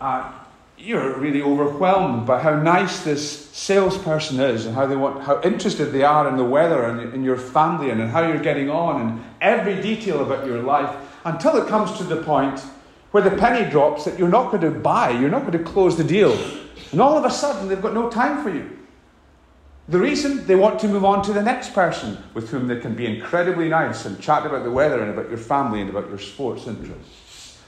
uh, 0.00 0.32
you're 0.78 1.16
really 1.18 1.42
overwhelmed 1.42 2.26
by 2.26 2.40
how 2.40 2.60
nice 2.60 3.04
this 3.04 3.48
salesperson 3.50 4.40
is 4.40 4.66
and 4.66 4.74
how 4.74 4.86
they 4.86 4.96
want, 4.96 5.22
how 5.22 5.40
interested 5.42 5.86
they 5.86 6.02
are 6.02 6.28
in 6.28 6.36
the 6.36 6.44
weather 6.44 6.84
and 6.84 7.14
in 7.14 7.22
your 7.22 7.36
family 7.36 7.90
and 7.90 8.00
how 8.10 8.26
you're 8.26 8.42
getting 8.42 8.68
on 8.68 9.00
and 9.00 9.24
every 9.40 9.80
detail 9.80 10.22
about 10.22 10.44
your 10.44 10.60
life 10.60 11.11
until 11.24 11.56
it 11.56 11.68
comes 11.68 11.96
to 11.98 12.04
the 12.04 12.22
point 12.22 12.60
where 13.12 13.22
the 13.22 13.36
penny 13.36 13.70
drops 13.70 14.04
that 14.04 14.18
you're 14.18 14.28
not 14.28 14.50
going 14.50 14.62
to 14.62 14.70
buy, 14.70 15.10
you're 15.10 15.30
not 15.30 15.42
going 15.42 15.52
to 15.52 15.70
close 15.70 15.96
the 15.96 16.04
deal. 16.04 16.32
And 16.92 17.00
all 17.00 17.16
of 17.16 17.24
a 17.24 17.30
sudden, 17.30 17.68
they've 17.68 17.80
got 17.80 17.94
no 17.94 18.10
time 18.10 18.42
for 18.42 18.50
you. 18.50 18.78
The 19.88 19.98
reason 19.98 20.46
they 20.46 20.54
want 20.54 20.80
to 20.80 20.88
move 20.88 21.04
on 21.04 21.22
to 21.24 21.32
the 21.32 21.42
next 21.42 21.74
person 21.74 22.22
with 22.34 22.50
whom 22.50 22.68
they 22.68 22.78
can 22.80 22.94
be 22.94 23.06
incredibly 23.06 23.68
nice 23.68 24.06
and 24.06 24.20
chat 24.20 24.46
about 24.46 24.64
the 24.64 24.70
weather 24.70 25.02
and 25.02 25.10
about 25.10 25.28
your 25.28 25.38
family 25.38 25.80
and 25.80 25.90
about 25.90 26.08
your 26.08 26.18
sports 26.18 26.66
interests. 26.66 27.58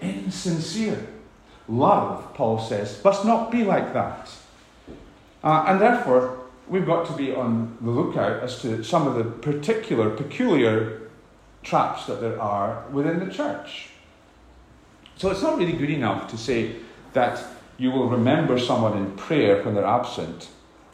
Insincere. 0.00 1.06
Love, 1.68 2.34
Paul 2.34 2.58
says, 2.58 3.02
must 3.02 3.24
not 3.24 3.50
be 3.50 3.64
like 3.64 3.92
that. 3.94 4.30
Uh, 5.42 5.64
and 5.66 5.80
therefore, 5.80 6.44
we've 6.68 6.86
got 6.86 7.06
to 7.06 7.12
be 7.14 7.34
on 7.34 7.76
the 7.80 7.90
lookout 7.90 8.42
as 8.42 8.60
to 8.62 8.82
some 8.84 9.06
of 9.06 9.14
the 9.14 9.24
particular, 9.24 10.10
peculiar 10.10 11.03
traps 11.64 12.06
that 12.06 12.20
there 12.20 12.40
are 12.40 12.84
within 12.92 13.18
the 13.18 13.32
church. 13.32 13.88
So 15.16 15.30
it's 15.30 15.42
not 15.42 15.58
really 15.58 15.72
good 15.72 15.90
enough 15.90 16.30
to 16.30 16.38
say 16.38 16.76
that 17.14 17.42
you 17.78 17.90
will 17.90 18.08
remember 18.08 18.58
someone 18.58 18.96
in 18.96 19.12
prayer 19.12 19.62
when 19.62 19.74
they're 19.74 19.84
absent, 19.84 20.48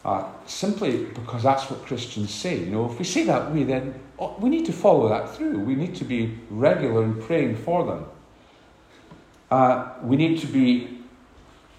uh, 0.05 0.25
simply 0.45 1.05
because 1.05 1.43
that's 1.43 1.69
what 1.69 1.85
Christians 1.85 2.33
say. 2.33 2.59
You 2.59 2.71
know, 2.71 2.91
if 2.91 2.97
we 2.97 3.05
say 3.05 3.23
that 3.25 3.51
way, 3.51 3.63
then 3.63 3.99
oh, 4.17 4.35
we 4.39 4.49
need 4.49 4.65
to 4.65 4.73
follow 4.73 5.09
that 5.09 5.35
through. 5.35 5.59
We 5.59 5.75
need 5.75 5.95
to 5.95 6.05
be 6.05 6.37
regular 6.49 7.03
in 7.03 7.21
praying 7.21 7.57
for 7.57 7.85
them. 7.85 8.05
Uh, 9.51 9.93
we 10.01 10.15
need 10.15 10.39
to 10.39 10.47
be 10.47 10.99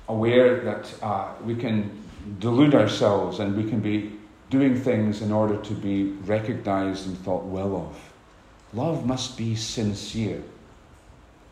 aware 0.08 0.60
that 0.60 0.94
uh, 1.02 1.28
we 1.42 1.56
can 1.56 1.90
delude 2.38 2.74
ourselves 2.74 3.40
and 3.40 3.56
we 3.56 3.68
can 3.68 3.80
be 3.80 4.12
doing 4.50 4.76
things 4.78 5.22
in 5.22 5.32
order 5.32 5.56
to 5.62 5.72
be 5.72 6.12
recognized 6.26 7.06
and 7.06 7.16
thought 7.18 7.44
well 7.44 7.74
of. 7.74 8.11
Love 8.72 9.04
must 9.06 9.36
be 9.36 9.54
sincere. 9.54 10.42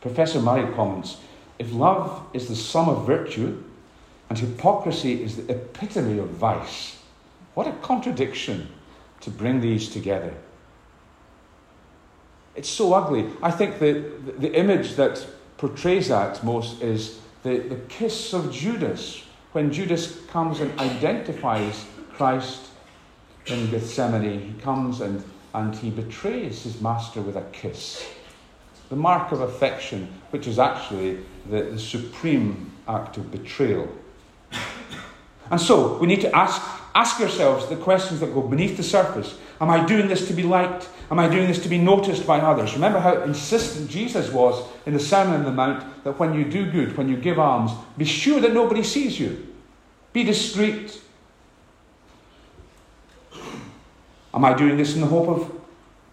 Professor 0.00 0.41
Murray 0.41 0.73
comments 0.75 1.19
if 1.59 1.73
love 1.75 2.23
is 2.33 2.49
the 2.49 2.56
sum 2.56 2.89
of 2.89 3.06
virtue 3.06 3.63
and 4.30 4.39
hypocrisy 4.39 5.23
is 5.23 5.37
the 5.37 5.52
epitome 5.52 6.19
of 6.19 6.28
vice, 6.28 6.97
what 7.54 7.67
a 7.67 7.73
contradiction 7.83 8.69
to 9.21 9.30
bring 9.30 9.61
these 9.61 9.91
together. 9.91 10.33
It's 12.56 12.69
so 12.69 12.95
ugly. 12.95 13.26
I 13.43 13.50
think 13.50 13.78
that 13.78 14.25
the, 14.25 14.49
the 14.49 14.59
image 14.59 14.95
that 14.95 15.26
portrays 15.59 16.09
that 16.09 16.43
most 16.43 16.80
is 16.80 17.21
the, 17.43 17.59
the 17.59 17.76
kiss 17.89 18.33
of 18.33 18.52
Judas 18.52 19.23
when 19.52 19.73
Judas 19.73 20.21
comes 20.28 20.61
and 20.61 20.78
identifies 20.80 21.85
Christ 22.13 22.69
in 23.47 23.71
Gethsemane. 23.71 24.41
He 24.41 24.61
comes 24.63 25.00
and, 25.00 25.23
and 25.54 25.75
he 25.75 25.91
betrays 25.91 26.63
his 26.63 26.80
master 26.80 27.21
with 27.21 27.36
a 27.36 27.43
kiss 27.52 28.06
the 28.91 28.97
mark 28.97 29.30
of 29.32 29.41
affection, 29.41 30.13
which 30.30 30.47
is 30.47 30.58
actually 30.58 31.19
the, 31.49 31.63
the 31.63 31.78
supreme 31.78 32.73
act 32.86 33.17
of 33.17 33.30
betrayal. 33.30 33.89
And 35.50 35.60
so 35.60 35.97
we 35.99 36.06
need 36.06 36.21
to 36.21 36.36
ask, 36.36 36.60
ask 36.95 37.19
yourselves 37.19 37.67
the 37.69 37.76
questions 37.76 38.21
that 38.21 38.34
go 38.34 38.43
beneath 38.43 38.76
the 38.76 38.82
surface. 38.82 39.39
Am 39.60 39.71
I 39.71 39.84
doing 39.84 40.08
this 40.08 40.26
to 40.26 40.32
be 40.32 40.43
liked? 40.43 40.89
Am 41.10 41.19
I 41.19 41.28
doing 41.28 41.47
this 41.47 41.63
to 41.63 41.69
be 41.69 41.78
noticed 41.78 42.26
by 42.26 42.41
others? 42.41 42.75
Remember 42.75 43.00
how 43.00 43.23
insistent 43.23 43.91
Jesus 43.91 44.30
was 44.30 44.65
in 44.86 44.93
the 44.93 45.00
Sermon 45.00 45.34
on 45.34 45.45
the 45.45 45.52
Mount 45.52 46.04
that 46.04 46.19
when 46.19 46.34
you 46.34 46.45
do 46.45 46.71
good, 46.71 46.97
when 46.97 47.08
you 47.08 47.17
give 47.17 47.39
alms, 47.39 47.73
be 47.97 48.04
sure 48.04 48.41
that 48.41 48.52
nobody 48.52 48.82
sees 48.82 49.19
you. 49.19 49.54
Be 50.13 50.25
discreet. 50.25 51.00
Am 54.32 54.45
I 54.45 54.54
doing 54.54 54.76
this 54.76 54.95
in 54.95 55.00
the 55.00 55.06
hope 55.06 55.28
of 55.28 55.60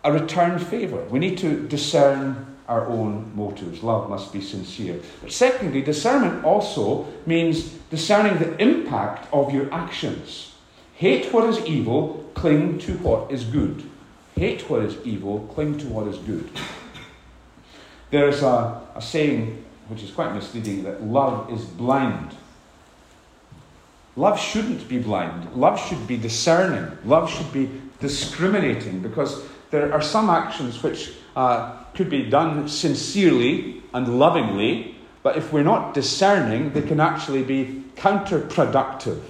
a 0.03 0.11
return 0.11 0.57
favour? 0.59 1.03
We 1.05 1.19
need 1.19 1.37
to 1.39 1.67
discern 1.67 2.57
our 2.67 2.85
own 2.87 3.31
motives. 3.35 3.83
Love 3.83 4.09
must 4.09 4.33
be 4.33 4.41
sincere. 4.41 4.99
But 5.21 5.31
secondly, 5.31 5.81
discernment 5.81 6.43
also 6.43 7.07
means 7.25 7.69
discerning 7.89 8.39
the 8.39 8.61
impact 8.61 9.31
of 9.31 9.53
your 9.53 9.73
actions. 9.73 10.55
Hate 10.95 11.31
what 11.31 11.47
is 11.47 11.65
evil, 11.65 12.29
cling 12.33 12.79
to 12.79 12.93
what 12.97 13.31
is 13.31 13.43
good. 13.43 13.83
Hate 14.35 14.69
what 14.69 14.81
is 14.81 14.97
evil, 15.05 15.47
cling 15.53 15.77
to 15.77 15.87
what 15.87 16.07
is 16.07 16.17
good. 16.17 16.49
There's 18.09 18.41
a, 18.41 18.81
a 18.95 19.01
saying 19.01 19.63
which 19.87 20.03
is 20.03 20.11
quite 20.11 20.33
misleading 20.33 20.83
that 20.83 21.03
love 21.03 21.51
is 21.51 21.63
blind. 21.63 22.35
Love 24.15 24.39
shouldn't 24.39 24.89
be 24.89 24.97
blind. 24.97 25.53
Love 25.53 25.79
should 25.79 26.07
be 26.07 26.17
discerning. 26.17 26.97
Love 27.05 27.29
should 27.29 27.51
be 27.53 27.69
discriminating 27.99 29.01
because 29.01 29.43
there 29.71 29.93
are 29.93 30.01
some 30.01 30.29
actions 30.29 30.81
which 30.81 31.13
uh, 31.35 31.77
could 31.93 32.09
be 32.09 32.29
done 32.29 32.67
sincerely 32.67 33.81
and 33.93 34.19
lovingly, 34.19 34.95
but 35.23 35.37
if 35.37 35.51
we're 35.51 35.63
not 35.63 35.93
discerning, 35.93 36.71
they 36.73 36.81
can 36.81 36.99
actually 36.99 37.43
be 37.43 37.83
counterproductive. 37.95 39.21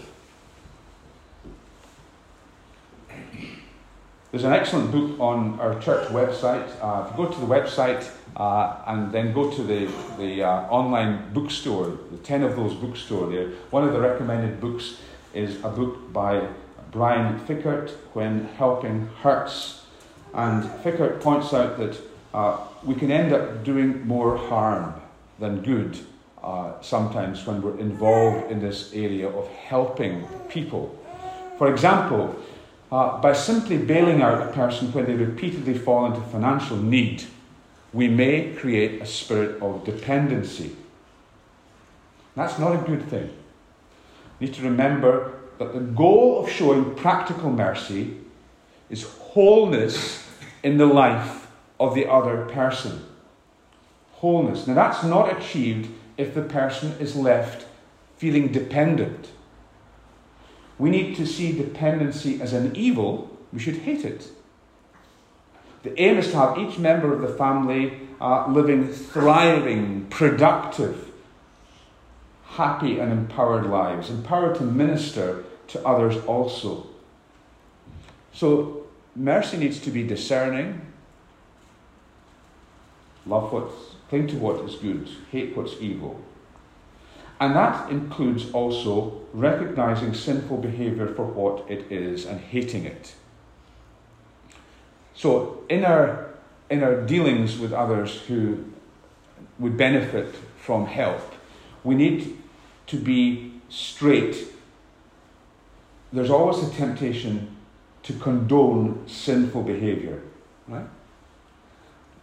There's 4.31 4.43
an 4.43 4.53
excellent 4.53 4.91
book 4.91 5.19
on 5.19 5.59
our 5.59 5.79
church 5.79 6.09
website. 6.09 6.67
Uh, 6.81 7.05
if 7.05 7.17
you 7.17 7.25
go 7.25 7.31
to 7.31 7.39
the 7.39 7.45
website 7.47 8.11
uh, 8.35 8.83
and 8.85 9.11
then 9.11 9.33
go 9.33 9.49
to 9.49 9.63
the, 9.63 9.91
the 10.17 10.43
uh, 10.43 10.67
online 10.67 11.33
bookstore, 11.33 11.97
the 12.11 12.17
10 12.17 12.43
of 12.43 12.55
those 12.55 12.73
bookstore 12.73 13.31
there, 13.31 13.47
one 13.71 13.87
of 13.87 13.93
the 13.93 13.99
recommended 13.99 14.59
books 14.59 14.97
is 15.33 15.63
a 15.63 15.69
book 15.69 16.11
by 16.11 16.45
Brian 16.91 17.39
Fikkert, 17.39 17.91
When 18.13 18.45
Helping 18.57 19.07
Hurts. 19.21 19.85
And 20.33 20.63
Fikkert 20.83 21.21
points 21.21 21.53
out 21.53 21.77
that 21.77 21.99
uh, 22.33 22.57
we 22.83 22.95
can 22.95 23.11
end 23.11 23.33
up 23.33 23.63
doing 23.63 24.05
more 24.05 24.37
harm 24.37 24.93
than 25.39 25.61
good 25.61 25.97
uh, 26.43 26.79
sometimes 26.81 27.45
when 27.45 27.61
we're 27.61 27.77
involved 27.79 28.51
in 28.51 28.59
this 28.59 28.93
area 28.93 29.27
of 29.27 29.47
helping 29.49 30.27
people. 30.49 30.97
For 31.57 31.71
example, 31.71 32.35
uh, 32.91 33.19
by 33.19 33.33
simply 33.33 33.77
bailing 33.77 34.21
out 34.21 34.41
a 34.41 34.51
person 34.53 34.91
when 34.93 35.05
they 35.05 35.15
repeatedly 35.15 35.77
fall 35.77 36.05
into 36.05 36.21
financial 36.21 36.77
need, 36.77 37.23
we 37.91 38.07
may 38.07 38.53
create 38.53 39.01
a 39.01 39.05
spirit 39.05 39.61
of 39.61 39.83
dependency. 39.83 40.75
That's 42.35 42.59
not 42.59 42.75
a 42.75 42.77
good 42.77 43.09
thing. 43.09 43.29
We 44.39 44.47
need 44.47 44.55
to 44.55 44.61
remember 44.61 45.36
that 45.57 45.73
the 45.73 45.79
goal 45.79 46.43
of 46.43 46.49
showing 46.49 46.95
practical 46.95 47.51
mercy 47.51 48.17
is 48.89 49.03
wholeness 49.03 50.27
in 50.63 50.77
the 50.77 50.85
life 50.85 51.47
of 51.79 51.95
the 51.95 52.09
other 52.09 52.45
person. 52.45 53.05
Wholeness. 54.13 54.67
Now, 54.67 54.73
that's 54.73 55.03
not 55.03 55.37
achieved 55.37 55.91
if 56.17 56.33
the 56.33 56.41
person 56.41 56.93
is 56.99 57.15
left 57.15 57.65
feeling 58.17 58.51
dependent. 58.51 59.29
We 60.79 60.89
need 60.89 61.15
to 61.17 61.25
see 61.25 61.51
dependency 61.51 62.41
as 62.41 62.53
an 62.53 62.75
evil, 62.75 63.37
we 63.53 63.59
should 63.59 63.77
hate 63.77 64.05
it. 64.05 64.27
The 65.83 65.99
aim 66.01 66.17
is 66.17 66.31
to 66.31 66.37
have 66.37 66.57
each 66.57 66.77
member 66.77 67.13
of 67.13 67.21
the 67.21 67.29
family 67.29 67.99
uh, 68.19 68.47
living 68.47 68.91
thriving, 68.91 70.07
productive, 70.09 71.11
happy, 72.45 72.99
and 72.99 73.11
empowered 73.11 73.67
lives, 73.67 74.09
empowered 74.09 74.55
to 74.57 74.63
minister 74.63 75.43
to 75.69 75.85
others 75.85 76.23
also. 76.25 76.87
So, 78.33 78.87
mercy 79.15 79.57
needs 79.57 79.79
to 79.79 79.91
be 79.91 80.03
discerning, 80.03 80.87
Love 83.27 83.51
what's, 83.51 83.73
cling 84.09 84.27
to 84.27 84.37
what 84.37 84.63
is 84.63 84.75
good, 84.75 85.09
hate 85.31 85.55
what's 85.55 85.73
evil. 85.81 86.21
And 87.39 87.55
that 87.55 87.91
includes 87.91 88.49
also 88.51 89.21
recognizing 89.33 90.13
sinful 90.13 90.57
behavior 90.57 91.07
for 91.07 91.25
what 91.25 91.69
it 91.69 91.91
is 91.91 92.25
and 92.25 92.39
hating 92.39 92.85
it. 92.85 93.13
So, 95.13 95.63
in 95.69 95.83
our, 95.83 96.33
in 96.69 96.83
our 96.83 97.01
dealings 97.01 97.59
with 97.59 97.73
others 97.73 98.21
who 98.27 98.65
would 99.59 99.77
benefit 99.77 100.35
from 100.57 100.85
help, 100.85 101.33
we 101.83 101.95
need 101.95 102.37
to 102.87 102.97
be 102.97 103.53
straight. 103.69 104.37
There's 106.11 106.29
always 106.29 106.63
a 106.63 106.71
temptation 106.71 107.55
to 108.03 108.13
condone 108.13 109.03
sinful 109.07 109.63
behavior, 109.63 110.21
right? 110.67 110.87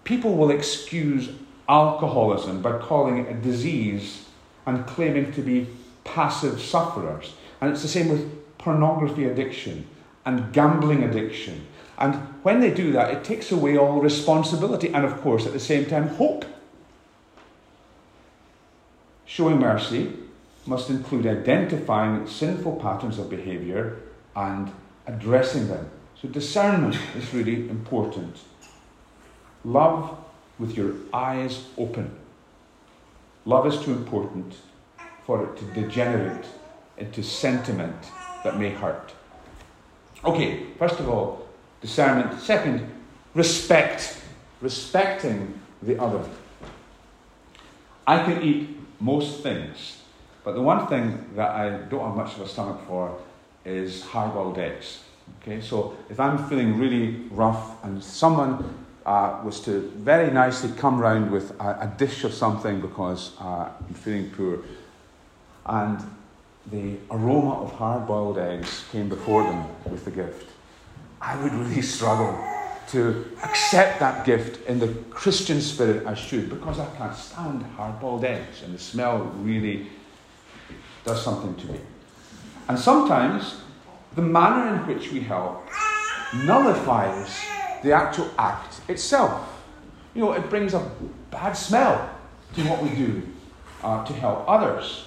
People 0.05 0.37
will 0.37 0.51
excuse 0.51 1.31
alcoholism 1.69 2.63
by 2.63 2.79
calling 2.79 3.19
it 3.19 3.31
a 3.31 3.35
disease 3.35 4.27
and 4.67 4.87
claiming 4.87 5.33
to 5.33 5.43
be 5.43 5.67
passive 6.05 6.61
sufferers. 6.61 7.35
And 7.61 7.71
it's 7.73 7.83
the 7.83 7.89
same 7.89 8.09
with 8.09 8.59
pornography 8.59 9.27
addiction 9.27 9.87
and 10.25 10.53
gambling 10.53 11.03
addiction. 11.03 11.67
And 11.99 12.15
when 12.43 12.61
they 12.61 12.73
do 12.73 12.93
that, 12.93 13.11
it 13.11 13.25
takes 13.25 13.53
away 13.53 13.77
all 13.77 14.01
responsibility 14.01 14.89
and, 14.93 15.05
of 15.05 15.21
course, 15.21 15.47
at 15.47 15.53
the 15.53 15.61
same 15.61 15.87
time, 15.87 16.09
hope. 16.09 16.45
Showing 19.27 19.59
mercy 19.59 20.13
must 20.67 20.91
include 20.91 21.27
identifying 21.27 22.27
sinful 22.27 22.77
patterns 22.77 23.19
of 23.19 23.29
behaviour 23.29 24.01
and 24.35 24.71
addressing 25.07 25.69
them. 25.69 25.91
So, 26.21 26.29
discernment 26.29 26.99
is 27.17 27.35
really 27.35 27.69
important. 27.69 28.39
Love 29.65 30.17
with 30.59 30.77
your 30.77 30.95
eyes 31.13 31.65
open. 31.77 32.15
Love 33.45 33.67
is 33.67 33.79
too 33.81 33.93
important 33.93 34.55
for 35.25 35.45
it 35.45 35.57
to 35.59 35.65
degenerate 35.81 36.47
into 36.97 37.23
sentiment 37.23 37.97
that 38.43 38.59
may 38.59 38.71
hurt. 38.71 39.13
Okay, 40.25 40.67
first 40.79 41.01
of 41.01 41.09
all, 41.09 41.49
discernment. 41.81 42.41
Second, 42.41 42.91
respect. 43.35 44.21
Respecting 44.61 45.61
the 45.83 46.01
other. 46.01 46.25
I 48.07 48.23
can 48.25 48.43
eat 48.43 48.79
most 49.01 49.43
things, 49.43 49.99
but 50.45 50.55
the 50.55 50.63
one 50.63 50.87
thing 50.87 51.25
that 51.37 51.51
I 51.51 51.71
don't 51.89 52.05
have 52.07 52.17
much 52.17 52.35
of 52.35 52.43
a 52.43 52.49
stomach 52.49 52.81
for 52.87 53.19
is 53.65 54.03
hard 54.03 54.35
boiled 54.35 54.59
eggs. 54.59 55.03
Okay, 55.43 55.61
so 55.61 55.97
if 56.11 56.21
I'm 56.21 56.49
feeling 56.49 56.79
really 56.79 57.23
rough 57.31 57.83
and 57.83 58.03
someone 58.05 58.85
uh, 59.07 59.41
was 59.43 59.61
to 59.61 59.81
very 59.97 60.31
nicely 60.31 60.71
come 60.77 60.99
round 60.99 61.31
with 61.31 61.59
a, 61.61 61.81
a 61.81 61.95
dish 61.97 62.25
of 62.25 62.33
something 62.33 62.81
because 62.81 63.33
uh, 63.41 63.71
I'm 63.89 63.95
feeling 63.95 64.31
poor. 64.31 64.61
And 65.67 65.99
the 66.71 66.97
aroma 67.11 67.63
of 67.63 67.73
hard 67.73 68.07
boiled 68.07 68.39
eggs 68.39 68.85
came 68.93 69.09
before 69.09 69.45
them 69.45 69.67
with 69.91 70.05
the 70.05 70.11
gift. 70.11 70.51
I 71.21 71.43
would 71.43 71.53
really 71.53 71.83
struggle 71.83 72.39
to 72.89 73.25
accept 73.43 74.01
that 74.01 74.27
gift 74.27 74.67
in 74.69 74.79
the 74.79 74.89
Christian 75.11 75.61
spirit 75.61 76.07
I 76.07 76.15
should 76.15 76.51
because 76.51 76.79
I 76.79 76.87
can't 76.97 77.17
stand 77.17 77.63
hard 77.77 77.99
boiled 77.99 78.25
eggs 78.25 78.63
and 78.63 78.75
the 78.75 78.79
smell 78.79 79.19
really 79.41 79.87
does 81.05 81.23
something 81.23 81.55
to 81.57 81.73
me. 81.73 81.81
And 82.69 82.79
sometimes 82.79 83.61
the 84.15 84.23
manner 84.23 84.77
in 84.77 84.87
which 84.87 85.13
we 85.13 85.21
help 85.21 85.69
nullifies 86.35 87.45
the 87.83 87.93
actual 87.93 88.31
act 88.39 88.81
itself. 88.89 89.63
You 90.15 90.23
know, 90.23 90.33
it 90.33 90.49
brings 90.49 90.75
a 90.75 90.91
bad 91.31 91.53
smell 91.53 92.11
to 92.55 92.63
what 92.63 92.83
we 92.83 92.91
do 92.91 93.23
uh, 93.83 94.05
to 94.05 94.13
help 94.15 94.45
others. 94.49 95.07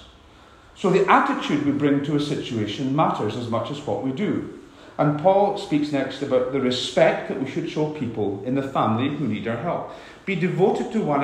So 0.75 0.91
the 0.91 1.09
attitude 1.09 1.65
we 1.65 1.71
bring 1.71 2.03
to 2.05 2.15
a 2.15 2.19
situation 2.19 2.95
matters 2.95 3.35
as 3.35 3.49
much 3.49 3.71
as 3.71 3.79
what 3.81 4.03
we 4.03 4.11
do. 4.11 4.59
And 4.99 5.19
Paul 5.19 5.57
speaks 5.57 5.91
next 5.91 6.21
about 6.21 6.51
the 6.51 6.59
respect 6.59 7.29
that 7.29 7.39
we 7.41 7.49
should 7.49 7.69
show 7.69 7.91
people 7.91 8.43
in 8.45 8.55
the 8.55 8.63
family 8.63 9.15
who 9.15 9.27
need 9.27 9.47
our 9.47 9.57
help. 9.57 9.91
Be 10.25 10.35
devoted 10.35 10.91
to 10.91 11.01
one 11.01 11.21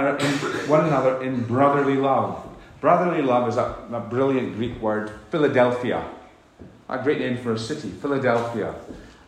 one 0.68 0.86
another 0.86 1.22
in 1.24 1.44
brotherly 1.44 1.98
love. 1.98 2.48
Brotherly 2.84 3.22
love 3.22 3.48
is 3.48 3.56
a, 3.56 3.78
a 3.94 4.02
brilliant 4.02 4.58
Greek 4.58 4.82
word, 4.82 5.10
Philadelphia. 5.32 6.04
A 6.90 7.02
great 7.02 7.20
name 7.20 7.38
for 7.38 7.54
a 7.54 7.58
city, 7.58 7.88
Philadelphia. 7.90 8.76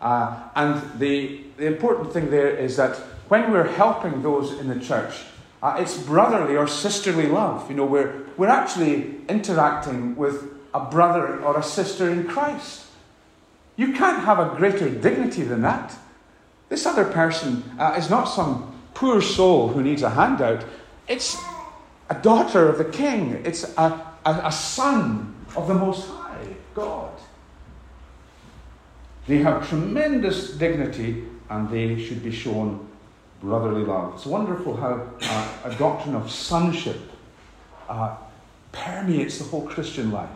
Uh, 0.01 0.49
and 0.57 0.99
the, 0.99 1.39
the 1.55 1.65
important 1.65 2.11
thing 2.11 2.29
there 2.31 2.49
is 2.49 2.75
that 2.75 2.97
when 3.29 3.53
we're 3.53 3.71
helping 3.71 4.21
those 4.21 4.51
in 4.59 4.67
the 4.67 4.77
church, 4.77 5.21
uh, 5.63 5.77
it's 5.79 5.97
brotherly 5.97 6.57
or 6.57 6.67
sisterly 6.67 7.27
love. 7.27 7.69
You 7.69 7.77
know, 7.77 7.85
we're, 7.85 8.25
we're 8.35 8.49
actually 8.49 9.21
interacting 9.29 10.17
with 10.17 10.51
a 10.73 10.81
brother 10.81 11.41
or 11.41 11.57
a 11.57 11.63
sister 11.63 12.09
in 12.09 12.27
Christ. 12.27 12.87
You 13.77 13.93
can't 13.93 14.25
have 14.25 14.37
a 14.37 14.53
greater 14.57 14.89
dignity 14.89 15.43
than 15.43 15.61
that. 15.61 15.95
This 16.67 16.85
other 16.85 17.05
person 17.05 17.63
uh, 17.79 17.95
is 17.97 18.09
not 18.09 18.25
some 18.25 18.77
poor 18.93 19.21
soul 19.21 19.69
who 19.69 19.81
needs 19.81 20.01
a 20.01 20.09
handout. 20.09 20.65
It's 21.07 21.41
a 22.09 22.15
daughter 22.15 22.69
of 22.69 22.77
the 22.77 22.85
king, 22.85 23.41
it's 23.43 23.63
a, 23.77 24.15
a, 24.25 24.41
a 24.45 24.51
son 24.51 25.35
of 25.55 25.67
the 25.67 25.73
Most 25.73 26.07
High, 26.07 26.55
God. 26.73 27.11
They 29.27 29.37
have 29.39 29.67
tremendous 29.67 30.51
dignity 30.51 31.25
and 31.49 31.69
they 31.69 31.99
should 32.03 32.23
be 32.23 32.31
shown 32.31 32.87
brotherly 33.41 33.83
love. 33.83 34.15
It's 34.15 34.25
wonderful 34.25 34.75
how 34.75 35.07
uh, 35.21 35.49
a 35.63 35.75
doctrine 35.75 36.15
of 36.15 36.31
sonship 36.31 36.99
uh, 37.89 38.15
permeates 38.71 39.37
the 39.39 39.45
whole 39.45 39.67
Christian 39.67 40.11
life, 40.11 40.29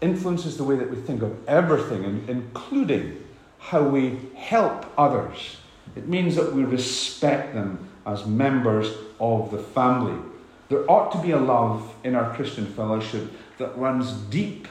influences 0.00 0.56
the 0.56 0.64
way 0.64 0.76
that 0.76 0.90
we 0.90 0.96
think 0.96 1.22
of 1.22 1.36
everything, 1.48 2.24
including 2.28 3.24
how 3.58 3.82
we 3.82 4.18
help 4.34 4.86
others. 4.98 5.56
It 5.96 6.08
means 6.08 6.36
that 6.36 6.52
we 6.52 6.64
respect 6.64 7.54
them 7.54 7.88
as 8.06 8.26
members 8.26 8.92
of 9.20 9.50
the 9.50 9.58
family. 9.58 10.18
There 10.72 10.90
ought 10.90 11.12
to 11.12 11.18
be 11.18 11.32
a 11.32 11.38
love 11.38 11.94
in 12.02 12.14
our 12.14 12.34
Christian 12.34 12.64
fellowship 12.64 13.30
that 13.58 13.76
runs 13.76 14.10
deep. 14.30 14.66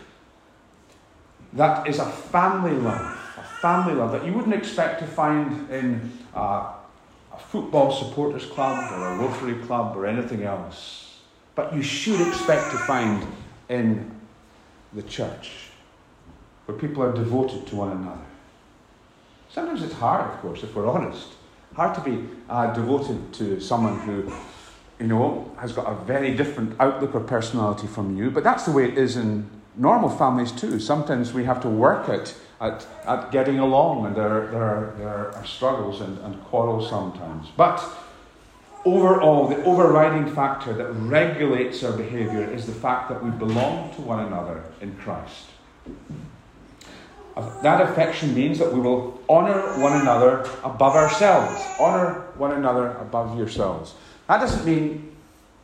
That 1.53 1.87
is 1.87 1.99
a 1.99 2.05
family 2.09 2.73
love, 2.73 3.19
a 3.37 3.43
family 3.61 3.93
love 3.93 4.11
that 4.13 4.25
you 4.25 4.33
wouldn't 4.33 4.55
expect 4.55 4.99
to 5.01 5.05
find 5.05 5.69
in 5.69 6.11
a 6.33 6.71
football 7.37 7.91
supporters 7.91 8.47
club 8.47 8.91
or 8.93 9.09
a 9.09 9.15
Rotary 9.15 9.63
club 9.67 9.95
or 9.95 10.07
anything 10.07 10.41
else. 10.41 11.19
But 11.53 11.71
you 11.71 11.83
should 11.83 12.27
expect 12.27 12.71
to 12.71 12.77
find 12.79 13.27
in 13.69 14.09
the 14.93 15.03
church 15.03 15.69
where 16.65 16.75
people 16.79 17.03
are 17.03 17.13
devoted 17.13 17.67
to 17.67 17.75
one 17.75 17.91
another. 17.91 18.25
Sometimes 19.51 19.83
it's 19.83 19.93
hard, 19.93 20.33
of 20.33 20.39
course, 20.39 20.63
if 20.63 20.73
we're 20.73 20.89
honest. 20.89 21.33
Hard 21.75 21.93
to 21.93 22.01
be 22.01 22.27
uh, 22.49 22.73
devoted 22.73 23.31
to 23.33 23.59
someone 23.61 23.99
who, 23.99 24.33
you 25.01 25.07
know, 25.07 25.51
has 25.57 25.73
got 25.73 25.91
a 25.91 25.95
very 26.05 26.35
different 26.35 26.79
outlook 26.79 27.15
or 27.15 27.21
personality 27.21 27.87
from 27.87 28.15
you. 28.15 28.29
But 28.29 28.43
that's 28.43 28.65
the 28.65 28.71
way 28.71 28.85
it 28.85 28.97
is 28.97 29.17
in 29.17 29.49
normal 29.75 30.09
families 30.09 30.51
too. 30.51 30.79
Sometimes 30.79 31.33
we 31.33 31.43
have 31.45 31.59
to 31.61 31.69
work 31.69 32.07
at 32.07 32.35
at, 32.61 32.85
at 33.07 33.31
getting 33.31 33.57
along, 33.57 34.05
and 34.05 34.15
there, 34.15 34.45
there, 34.51 34.93
there 34.99 35.35
are 35.35 35.45
struggles 35.45 35.99
and, 35.99 36.15
and 36.19 36.39
quarrels 36.43 36.87
sometimes. 36.87 37.47
But 37.57 37.83
overall, 38.85 39.47
the 39.47 39.63
overriding 39.63 40.31
factor 40.35 40.71
that 40.73 40.91
regulates 40.91 41.83
our 41.83 41.97
behaviour 41.97 42.43
is 42.43 42.67
the 42.67 42.71
fact 42.71 43.09
that 43.09 43.23
we 43.23 43.31
belong 43.31 43.91
to 43.95 44.01
one 44.01 44.19
another 44.19 44.63
in 44.79 44.95
Christ. 44.97 45.47
That 47.63 47.81
affection 47.81 48.35
means 48.35 48.59
that 48.59 48.71
we 48.71 48.79
will 48.79 49.19
honour 49.27 49.81
one 49.81 49.99
another 49.99 50.47
above 50.63 50.95
ourselves. 50.95 51.59
Honour 51.79 52.27
one 52.37 52.51
another 52.51 52.91
above 52.97 53.35
yourselves. 53.35 53.95
That 54.32 54.39
doesn't 54.39 54.63
mean 54.63 55.12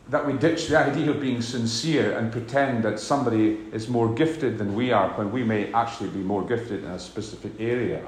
that 0.10 0.28
we 0.28 0.34
ditch 0.34 0.68
the 0.68 0.78
idea 0.78 1.12
of 1.12 1.22
being 1.22 1.42
sincere 1.42 2.18
and 2.18 2.30
pretend 2.34 2.84
that 2.84 3.00
somebody 3.00 3.60
is 3.72 3.88
more 3.88 4.14
gifted 4.14 4.58
than 4.58 4.76
we 4.76 4.92
are 4.92 5.08
when 5.12 5.32
we 5.32 5.42
may 5.42 5.72
actually 5.72 6.10
be 6.10 6.20
more 6.20 6.44
gifted 6.44 6.84
in 6.84 6.90
a 6.90 7.00
specific 7.00 7.54
area. 7.60 8.04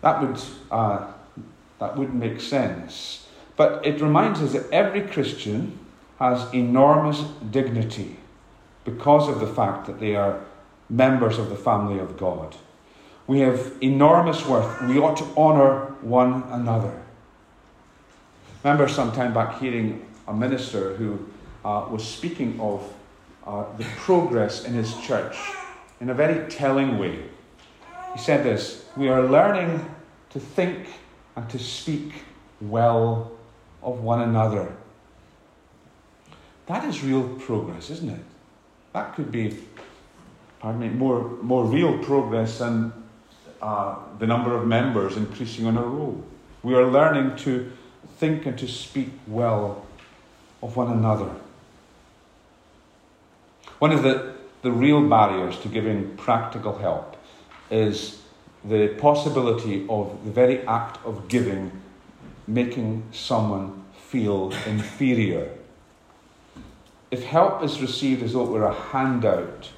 That 0.00 0.20
would, 0.20 0.42
uh, 0.72 1.12
that 1.78 1.96
wouldn't 1.96 2.16
make 2.16 2.40
sense. 2.40 3.28
But 3.56 3.86
it 3.86 4.00
reminds 4.00 4.42
us 4.42 4.52
that 4.54 4.68
every 4.72 5.02
Christian 5.02 5.78
has 6.18 6.52
enormous 6.52 7.20
dignity 7.52 8.16
because 8.84 9.28
of 9.28 9.38
the 9.38 9.46
fact 9.46 9.86
that 9.86 10.00
they 10.00 10.16
are 10.16 10.40
members 10.90 11.38
of 11.38 11.50
the 11.50 11.56
family 11.56 12.00
of 12.00 12.16
God. 12.16 12.56
We 13.28 13.38
have 13.40 13.74
enormous 13.80 14.44
worth. 14.44 14.82
We 14.82 14.98
ought 14.98 15.18
to 15.18 15.26
honour 15.36 15.94
one 16.00 16.42
another 16.50 17.03
remember 18.64 18.88
some 18.88 19.12
time 19.12 19.34
back 19.34 19.60
hearing 19.60 20.04
a 20.26 20.32
minister 20.32 20.96
who 20.96 21.18
uh, 21.64 21.86
was 21.90 22.02
speaking 22.02 22.58
of 22.58 22.92
uh, 23.46 23.64
the 23.76 23.84
progress 23.98 24.64
in 24.64 24.72
his 24.72 24.96
church 25.02 25.36
in 26.00 26.08
a 26.08 26.14
very 26.14 26.50
telling 26.50 26.98
way. 26.98 27.24
He 28.14 28.18
said 28.18 28.42
this 28.42 28.86
We 28.96 29.08
are 29.08 29.22
learning 29.22 29.84
to 30.30 30.40
think 30.40 30.88
and 31.36 31.48
to 31.50 31.58
speak 31.58 32.24
well 32.60 33.32
of 33.82 34.00
one 34.00 34.22
another. 34.22 34.74
That 36.66 36.84
is 36.84 37.04
real 37.04 37.28
progress, 37.40 37.90
isn't 37.90 38.08
it? 38.08 38.24
That 38.94 39.14
could 39.14 39.30
be, 39.30 39.58
pardon 40.60 40.80
me, 40.80 40.88
more, 40.88 41.28
more 41.42 41.66
real 41.66 41.98
progress 41.98 42.58
than 42.58 42.92
uh, 43.60 43.96
the 44.18 44.26
number 44.26 44.56
of 44.56 44.66
members 44.66 45.18
increasing 45.18 45.66
on 45.66 45.76
a 45.76 45.82
roll. 45.82 46.24
We 46.62 46.74
are 46.74 46.86
learning 46.86 47.36
to 47.44 47.70
think 48.16 48.46
and 48.46 48.58
to 48.58 48.68
speak 48.68 49.10
well 49.26 49.86
of 50.62 50.76
one 50.76 50.90
another. 50.90 51.30
One 53.78 53.92
of 53.92 54.02
the, 54.02 54.34
the 54.62 54.72
real 54.72 55.06
barriers 55.08 55.58
to 55.60 55.68
giving 55.68 56.16
practical 56.16 56.78
help 56.78 57.16
is 57.70 58.22
the 58.64 58.88
possibility 58.88 59.86
of 59.88 60.24
the 60.24 60.30
very 60.30 60.66
act 60.66 61.04
of 61.04 61.28
giving 61.28 61.70
making 62.46 63.02
someone 63.12 63.82
feel 63.94 64.52
inferior. 64.66 65.50
If 67.10 67.24
help 67.24 67.62
is 67.62 67.80
received 67.80 68.22
as 68.22 68.32
though 68.32 68.44
it 68.44 68.50
were 68.50 68.66
a 68.66 68.74
handout 68.74 69.70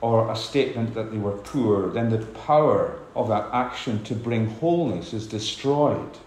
or 0.00 0.30
a 0.30 0.36
statement 0.36 0.94
that 0.94 1.10
they 1.10 1.18
were 1.18 1.38
poor, 1.38 1.90
then 1.90 2.10
the 2.10 2.18
power 2.18 2.98
of 3.16 3.28
that 3.28 3.48
action 3.52 4.02
to 4.04 4.14
bring 4.14 4.48
wholeness 4.48 5.12
is 5.12 5.26
destroyed. 5.26 6.18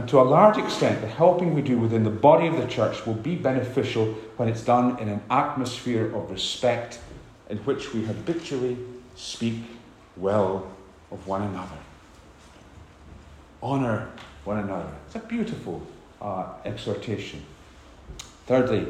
And 0.00 0.08
to 0.08 0.18
a 0.18 0.22
large 0.22 0.56
extent, 0.56 1.02
the 1.02 1.06
helping 1.06 1.52
we 1.52 1.60
do 1.60 1.76
within 1.76 2.04
the 2.04 2.10
body 2.10 2.46
of 2.46 2.56
the 2.56 2.66
church 2.66 3.04
will 3.04 3.12
be 3.12 3.34
beneficial 3.34 4.06
when 4.38 4.48
it's 4.48 4.64
done 4.64 4.98
in 4.98 5.10
an 5.10 5.20
atmosphere 5.28 6.06
of 6.16 6.30
respect 6.30 7.00
in 7.50 7.58
which 7.58 7.92
we 7.92 8.06
habitually 8.06 8.78
speak 9.14 9.56
well 10.16 10.66
of 11.10 11.26
one 11.26 11.42
another. 11.42 11.76
Honour 13.62 14.08
one 14.44 14.60
another. 14.60 14.90
It's 15.04 15.16
a 15.16 15.18
beautiful 15.18 15.86
uh, 16.22 16.46
exhortation. 16.64 17.42
Thirdly, 18.46 18.86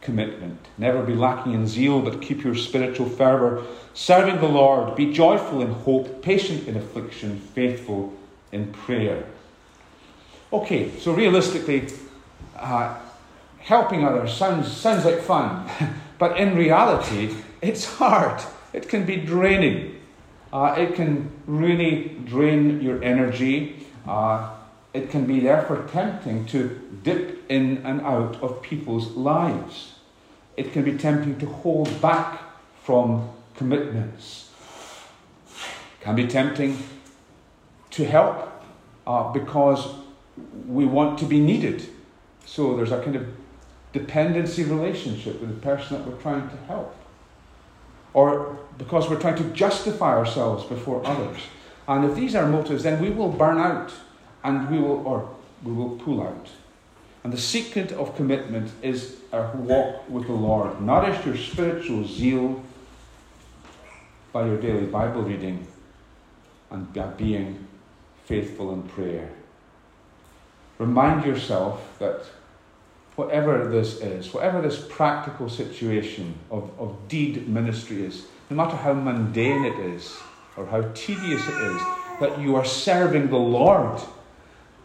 commitment. 0.00 0.60
Never 0.78 1.02
be 1.02 1.14
lacking 1.14 1.52
in 1.52 1.66
zeal, 1.66 2.00
but 2.00 2.22
keep 2.22 2.42
your 2.42 2.54
spiritual 2.54 3.10
fervour. 3.10 3.66
Serving 3.92 4.40
the 4.40 4.48
Lord, 4.48 4.96
be 4.96 5.12
joyful 5.12 5.60
in 5.60 5.72
hope, 5.72 6.22
patient 6.22 6.66
in 6.66 6.74
affliction, 6.74 7.38
faithful 7.38 8.14
in 8.50 8.72
prayer. 8.72 9.26
Okay, 10.50 10.98
so 10.98 11.12
realistically, 11.12 11.88
uh, 12.56 12.96
helping 13.58 14.06
others 14.06 14.32
sounds, 14.32 14.74
sounds 14.74 15.04
like 15.04 15.20
fun, 15.20 15.68
but 16.18 16.38
in 16.38 16.56
reality, 16.56 17.34
it's 17.60 17.84
hard. 17.84 18.40
It 18.72 18.88
can 18.88 19.04
be 19.04 19.16
draining. 19.16 20.00
Uh, 20.50 20.74
it 20.78 20.94
can 20.94 21.30
really 21.46 22.16
drain 22.24 22.80
your 22.80 23.02
energy. 23.04 23.86
Uh, 24.06 24.54
it 24.94 25.10
can 25.10 25.26
be 25.26 25.40
therefore 25.40 25.86
tempting 25.92 26.46
to 26.46 26.80
dip 27.02 27.44
in 27.50 27.78
and 27.84 28.00
out 28.00 28.42
of 28.42 28.62
people's 28.62 29.08
lives. 29.08 29.96
It 30.56 30.72
can 30.72 30.82
be 30.82 30.96
tempting 30.96 31.38
to 31.40 31.46
hold 31.46 32.00
back 32.00 32.40
from 32.82 33.28
commitments. 33.54 34.50
It 35.46 36.04
can 36.04 36.16
be 36.16 36.26
tempting 36.26 36.78
to 37.90 38.04
help 38.06 38.50
uh, 39.06 39.30
because 39.32 39.97
we 40.66 40.84
want 40.84 41.18
to 41.20 41.24
be 41.24 41.40
needed. 41.40 41.88
So 42.46 42.76
there's 42.76 42.92
a 42.92 43.02
kind 43.02 43.16
of 43.16 43.26
dependency 43.92 44.64
relationship 44.64 45.40
with 45.40 45.50
the 45.50 45.60
person 45.60 45.98
that 45.98 46.06
we're 46.06 46.20
trying 46.20 46.48
to 46.48 46.56
help. 46.66 46.94
Or 48.14 48.58
because 48.78 49.08
we're 49.08 49.20
trying 49.20 49.36
to 49.36 49.44
justify 49.50 50.16
ourselves 50.16 50.64
before 50.64 51.06
others. 51.06 51.38
And 51.86 52.04
if 52.04 52.14
these 52.14 52.34
are 52.34 52.46
motives, 52.46 52.82
then 52.82 53.00
we 53.00 53.10
will 53.10 53.30
burn 53.30 53.58
out 53.58 53.92
and 54.44 54.70
we 54.70 54.78
will, 54.78 55.06
or 55.06 55.28
we 55.62 55.72
will 55.72 55.96
pull 55.96 56.22
out. 56.22 56.48
And 57.24 57.32
the 57.32 57.38
secret 57.38 57.92
of 57.92 58.14
commitment 58.16 58.70
is 58.82 59.16
our 59.32 59.50
walk 59.56 60.08
with 60.08 60.26
the 60.26 60.32
Lord. 60.32 60.80
Nourish 60.80 61.24
your 61.26 61.36
spiritual 61.36 62.06
zeal 62.06 62.62
by 64.32 64.46
your 64.46 64.58
daily 64.60 64.86
Bible 64.86 65.22
reading 65.22 65.66
and 66.70 66.92
by 66.92 67.06
being 67.08 67.66
faithful 68.24 68.72
in 68.72 68.82
prayer. 68.82 69.30
Remind 70.78 71.24
yourself 71.24 71.98
that 71.98 72.22
whatever 73.16 73.68
this 73.68 74.00
is, 74.00 74.32
whatever 74.32 74.62
this 74.62 74.86
practical 74.88 75.48
situation 75.48 76.34
of, 76.50 76.70
of 76.78 76.96
deed 77.08 77.48
ministry 77.48 78.04
is, 78.04 78.26
no 78.48 78.56
matter 78.56 78.76
how 78.76 78.92
mundane 78.92 79.64
it 79.64 79.78
is 79.78 80.16
or 80.56 80.66
how 80.66 80.82
tedious 80.94 81.48
it 81.48 81.54
is, 81.54 81.80
that 82.20 82.40
you 82.40 82.56
are 82.56 82.64
serving 82.64 83.28
the 83.28 83.36
Lord 83.36 84.00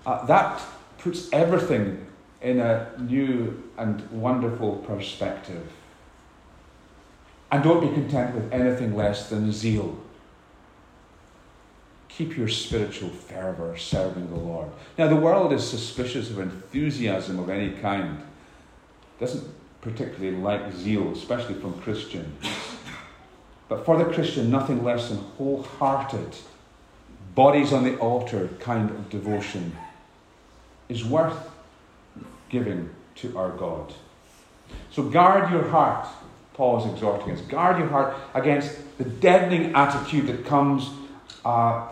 uh, 0.06 0.26
that 0.26 0.62
puts 0.98 1.32
everything 1.32 2.06
in 2.42 2.60
a 2.60 2.92
new 3.00 3.72
and 3.78 4.08
wonderful 4.10 4.78
perspective. 4.78 5.72
And 7.52 7.64
don't 7.64 7.82
be 7.82 7.94
content 7.94 8.36
with 8.36 8.52
anything 8.52 8.96
less 8.96 9.30
than 9.30 9.52
zeal. 9.52 10.03
Keep 12.17 12.38
your 12.38 12.47
spiritual 12.47 13.10
fervour 13.10 13.76
serving 13.76 14.30
the 14.30 14.36
Lord. 14.36 14.69
Now, 14.97 15.08
the 15.08 15.15
world 15.15 15.52
is 15.52 15.67
suspicious 15.67 16.30
of 16.30 16.39
enthusiasm 16.39 17.39
of 17.39 17.49
any 17.49 17.71
kind, 17.71 18.21
doesn't 19.19 19.47
particularly 19.82 20.38
like 20.38 20.73
zeal, 20.73 21.12
especially 21.12 21.56
from 21.56 21.80
Christians. 21.82 22.45
But 23.67 23.86
for 23.86 23.97
the 23.97 24.06
Christian, 24.06 24.52
nothing 24.52 24.84
less 24.84 25.10
than 25.10 25.17
wholehearted, 25.38 26.36
bodies 27.34 27.73
on 27.73 27.84
the 27.84 27.97
altar 27.97 28.49
kind 28.60 28.91
of 28.91 29.10
devotion 29.10 29.76
is 30.89 31.04
worth 31.04 31.49
giving 32.49 32.91
to 33.15 33.36
our 33.38 33.49
God. 33.49 33.91
So 34.91 35.04
guard 35.04 35.52
your 35.52 35.67
heart, 35.69 36.08
Paul 36.54 36.86
is 36.86 36.93
exhorting 36.93 37.32
us. 37.32 37.41
Guard 37.41 37.80
your 37.80 37.88
heart 37.88 38.15
against 38.36 38.78
the 38.99 39.06
deadening 39.06 39.73
attitude 39.73 40.28
that 40.28 40.45
comes 40.45 40.91
uh, 41.43 41.88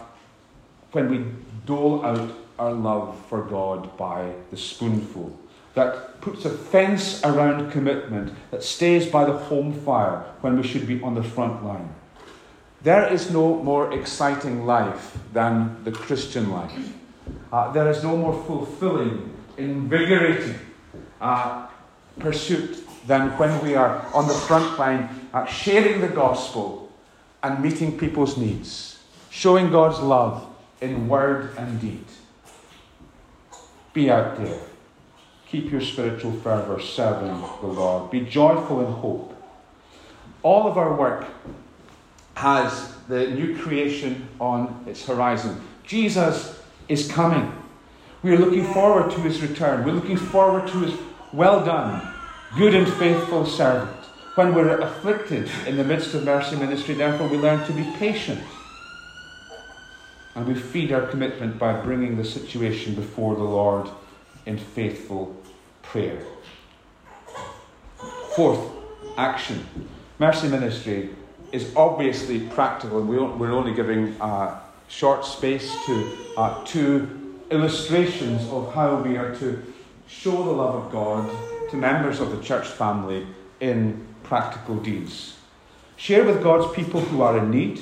when 0.92 1.10
we 1.10 1.26
dole 1.66 2.04
out 2.06 2.32
our 2.60 2.74
love 2.74 3.20
for 3.28 3.44
God 3.44 3.98
by 3.98 4.34
the 4.52 4.58
spoonful. 4.58 5.38
That 5.74 6.22
puts 6.22 6.46
a 6.46 6.50
fence 6.50 7.24
around 7.24 7.72
commitment, 7.72 8.34
that 8.52 8.64
stays 8.64 9.08
by 9.08 9.26
the 9.26 9.34
home 9.34 9.74
fire 9.74 10.26
when 10.42 10.58
we 10.58 10.68
should 10.68 10.86
be 10.86 11.02
on 11.02 11.16
the 11.16 11.24
front 11.24 11.66
line. 11.66 11.90
There 12.84 13.08
is 13.12 13.32
no 13.32 13.64
more 13.64 13.94
exciting 13.94 14.66
life 14.66 15.18
than 15.34 15.84
the 15.84 15.92
Christian 15.92 16.52
life. 16.52 16.94
Uh, 17.52 17.72
there 17.72 17.90
is 17.90 18.04
no 18.04 18.18
more 18.18 18.34
fulfilling, 18.46 19.34
invigorating 19.58 20.56
uh, 21.22 21.68
pursuit 22.20 22.86
than 23.08 23.30
when 23.38 23.64
we 23.64 23.76
are 23.76 24.06
on 24.14 24.28
the 24.28 24.34
front 24.34 24.78
line 24.78 25.10
uh, 25.34 25.46
sharing 25.46 26.02
the 26.02 26.08
gospel 26.08 26.92
and 27.44 27.62
meeting 27.62 27.98
people's 27.98 28.38
needs, 28.38 29.00
showing 29.30 29.72
God's 29.72 30.00
love 30.00 30.51
in 30.82 31.08
word 31.08 31.56
and 31.58 31.80
deed. 31.80 32.06
Be 33.94 34.10
out 34.10 34.38
there. 34.38 34.60
Keep 35.48 35.72
your 35.72 35.82
spiritual 35.82 36.32
fervour 36.32 36.80
serving 36.80 37.42
the 37.62 37.68
Lord. 37.68 38.10
Be 38.10 38.22
joyful 38.22 38.86
in 38.86 38.92
hope. 38.92 39.36
All 40.44 40.68
of 40.68 40.78
our 40.78 40.96
work 40.96 41.26
has 42.36 42.96
the 43.08 43.28
new 43.28 43.58
creation 43.58 44.28
on 44.40 44.84
its 44.88 45.06
horizon. 45.06 45.62
Jesus 45.84 46.60
is 46.88 47.12
coming. 47.12 47.52
We 48.24 48.32
are 48.32 48.38
looking 48.38 48.66
forward 48.74 49.12
to 49.12 49.20
his 49.22 49.42
return. 49.42 49.84
We're 49.84 49.94
looking 49.94 50.18
forward 50.18 50.68
to 50.70 50.80
his 50.80 50.94
well 51.34 51.64
done, 51.66 52.08
good 52.58 52.74
and 52.74 52.88
faithful 52.94 53.46
servant. 53.46 53.98
When 54.36 54.56
we're 54.56 54.80
afflicted 54.80 55.52
in 55.68 55.76
the 55.76 55.84
midst 55.84 56.14
of 56.14 56.24
mercy 56.24 56.56
ministry, 56.56 56.96
therefore, 56.96 57.28
we 57.28 57.38
learn 57.38 57.66
to 57.68 57.74
be 57.74 57.84
patient. 57.98 58.42
And 60.36 60.48
we 60.48 60.54
feed 60.54 60.92
our 60.92 61.08
commitment 61.08 61.60
by 61.60 61.74
bringing 61.74 62.18
the 62.18 62.24
situation 62.24 62.96
before 62.96 63.36
the 63.36 63.44
Lord 63.44 63.90
in 64.46 64.58
faithful 64.58 65.36
prayer. 65.82 66.24
Fourth, 68.36 68.60
action. 69.18 69.66
Mercy 70.20 70.48
ministry 70.48 71.10
is 71.52 71.76
obviously 71.76 72.48
practical, 72.48 73.00
and 73.00 73.40
we're 73.40 73.52
only 73.52 73.74
giving 73.74 74.16
a 74.22 74.62
short 74.88 75.26
space 75.26 75.76
to 75.86 76.18
uh, 76.38 76.64
two 76.64 77.40
illustrations 77.50 78.48
of 78.50 78.74
how 78.74 78.96
we 79.02 79.18
are 79.18 79.36
to 79.36 79.62
show 80.08 80.44
the 80.44 80.52
love 80.52 80.76
of 80.76 80.92
God 80.92 81.30
to 81.70 81.76
members 81.76 82.20
of 82.20 82.32
the 82.32 82.42
church 82.42 82.68
family 82.68 83.28
in 83.60 84.06
practical 84.24 84.78
deeds. 84.78 85.38
Share 85.98 86.24
with 86.24 86.42
God's 86.42 86.74
people 86.74 87.02
who 87.02 87.22
are 87.22 87.38
in 87.38 87.52
need. 87.52 87.82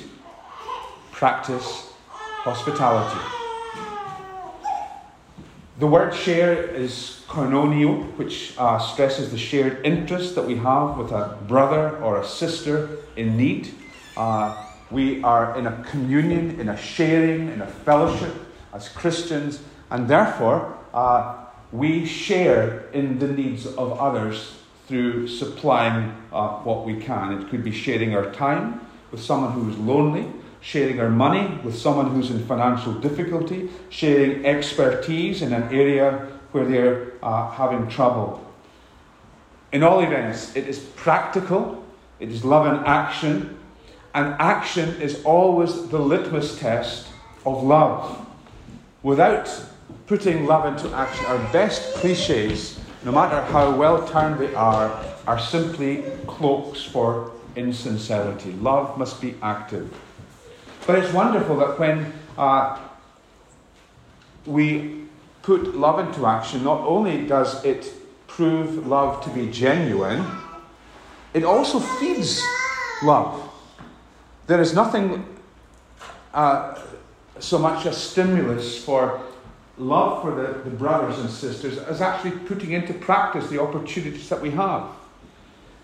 Practice 1.12 1.89
hospitality. 2.44 3.20
The 5.78 5.86
word 5.86 6.14
share 6.14 6.62
is 6.62 7.22
koinonio, 7.26 8.16
which 8.18 8.54
uh, 8.58 8.78
stresses 8.78 9.30
the 9.30 9.38
shared 9.38 9.84
interest 9.84 10.34
that 10.34 10.46
we 10.46 10.56
have 10.56 10.98
with 10.98 11.12
a 11.12 11.38
brother 11.48 11.96
or 11.98 12.20
a 12.20 12.26
sister 12.26 12.98
in 13.16 13.36
need. 13.36 13.74
Uh, 14.16 14.66
we 14.90 15.22
are 15.22 15.56
in 15.58 15.66
a 15.66 15.84
communion, 15.84 16.60
in 16.60 16.68
a 16.68 16.76
sharing, 16.76 17.48
in 17.48 17.62
a 17.62 17.66
fellowship 17.66 18.34
as 18.72 18.88
Christians 18.88 19.60
And 19.90 20.06
therefore, 20.06 20.78
uh, 20.94 21.46
we 21.72 22.06
share 22.06 22.88
in 22.92 23.18
the 23.18 23.26
needs 23.26 23.66
of 23.66 23.98
others 23.98 24.54
through 24.86 25.28
supplying 25.28 26.14
uh, 26.32 26.58
what 26.60 26.84
we 26.84 26.96
can. 27.00 27.40
It 27.40 27.50
could 27.50 27.64
be 27.64 27.72
sharing 27.72 28.14
our 28.14 28.30
time 28.32 28.80
with 29.10 29.20
someone 29.20 29.52
who 29.52 29.68
is 29.70 29.76
lonely, 29.78 30.26
sharing 30.60 31.00
our 31.00 31.08
money 31.08 31.58
with 31.64 31.76
someone 31.76 32.10
who's 32.10 32.30
in 32.30 32.44
financial 32.46 32.92
difficulty, 32.94 33.70
sharing 33.88 34.44
expertise 34.44 35.42
in 35.42 35.52
an 35.52 35.62
area 35.74 36.28
where 36.52 36.64
they're 36.64 37.12
uh, 37.22 37.50
having 37.50 37.88
trouble. 37.88 38.44
In 39.72 39.82
all 39.82 40.00
events, 40.00 40.54
it 40.56 40.66
is 40.66 40.78
practical, 40.78 41.84
it 42.18 42.30
is 42.30 42.44
love 42.44 42.66
in 42.66 42.84
action, 42.84 43.56
and 44.14 44.34
action 44.40 45.00
is 45.00 45.24
always 45.24 45.88
the 45.88 45.98
litmus 45.98 46.58
test 46.58 47.06
of 47.46 47.62
love. 47.62 48.26
Without 49.02 49.48
putting 50.06 50.46
love 50.46 50.66
into 50.66 50.94
action, 50.94 51.24
our 51.26 51.38
best 51.52 51.94
cliches, 51.94 52.80
no 53.04 53.12
matter 53.12 53.40
how 53.52 53.74
well 53.74 54.06
turned 54.06 54.38
they 54.40 54.52
are, 54.54 54.90
are 55.26 55.38
simply 55.38 56.02
cloaks 56.26 56.82
for 56.82 57.32
insincerity. 57.56 58.52
Love 58.52 58.98
must 58.98 59.20
be 59.20 59.34
active. 59.40 59.88
But 60.86 60.98
it's 60.98 61.12
wonderful 61.12 61.56
that 61.58 61.78
when 61.78 62.12
uh, 62.36 62.78
we 64.46 65.06
put 65.42 65.74
love 65.74 66.06
into 66.06 66.26
action, 66.26 66.64
not 66.64 66.80
only 66.80 67.26
does 67.26 67.64
it 67.64 67.92
prove 68.26 68.86
love 68.86 69.22
to 69.24 69.30
be 69.30 69.50
genuine, 69.50 70.24
it 71.34 71.44
also 71.44 71.78
feeds 71.78 72.42
love. 73.02 73.48
There 74.46 74.60
is 74.60 74.74
nothing 74.74 75.26
uh, 76.34 76.80
so 77.38 77.58
much 77.58 77.86
a 77.86 77.92
stimulus 77.92 78.82
for 78.82 79.20
love 79.78 80.22
for 80.22 80.34
the, 80.34 80.60
the 80.68 80.76
brothers 80.76 81.18
and 81.18 81.30
sisters 81.30 81.78
as 81.78 82.00
actually 82.00 82.32
putting 82.32 82.72
into 82.72 82.92
practice 82.92 83.48
the 83.48 83.60
opportunities 83.60 84.28
that 84.28 84.40
we 84.40 84.50
have. 84.50 84.86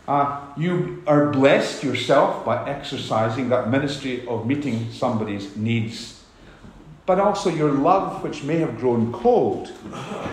Uh, 0.06 0.40
you 0.56 1.02
are 1.06 1.30
blessed 1.30 1.82
yourself 1.82 2.44
by 2.44 2.68
exercising 2.68 3.48
that 3.48 3.70
ministry 3.70 4.26
of 4.28 4.46
meeting 4.46 4.90
somebody's 4.92 5.56
needs. 5.56 6.24
But 7.06 7.20
also, 7.20 7.50
your 7.50 7.72
love, 7.72 8.22
which 8.22 8.42
may 8.42 8.58
have 8.58 8.78
grown 8.78 9.12
cold, 9.12 9.72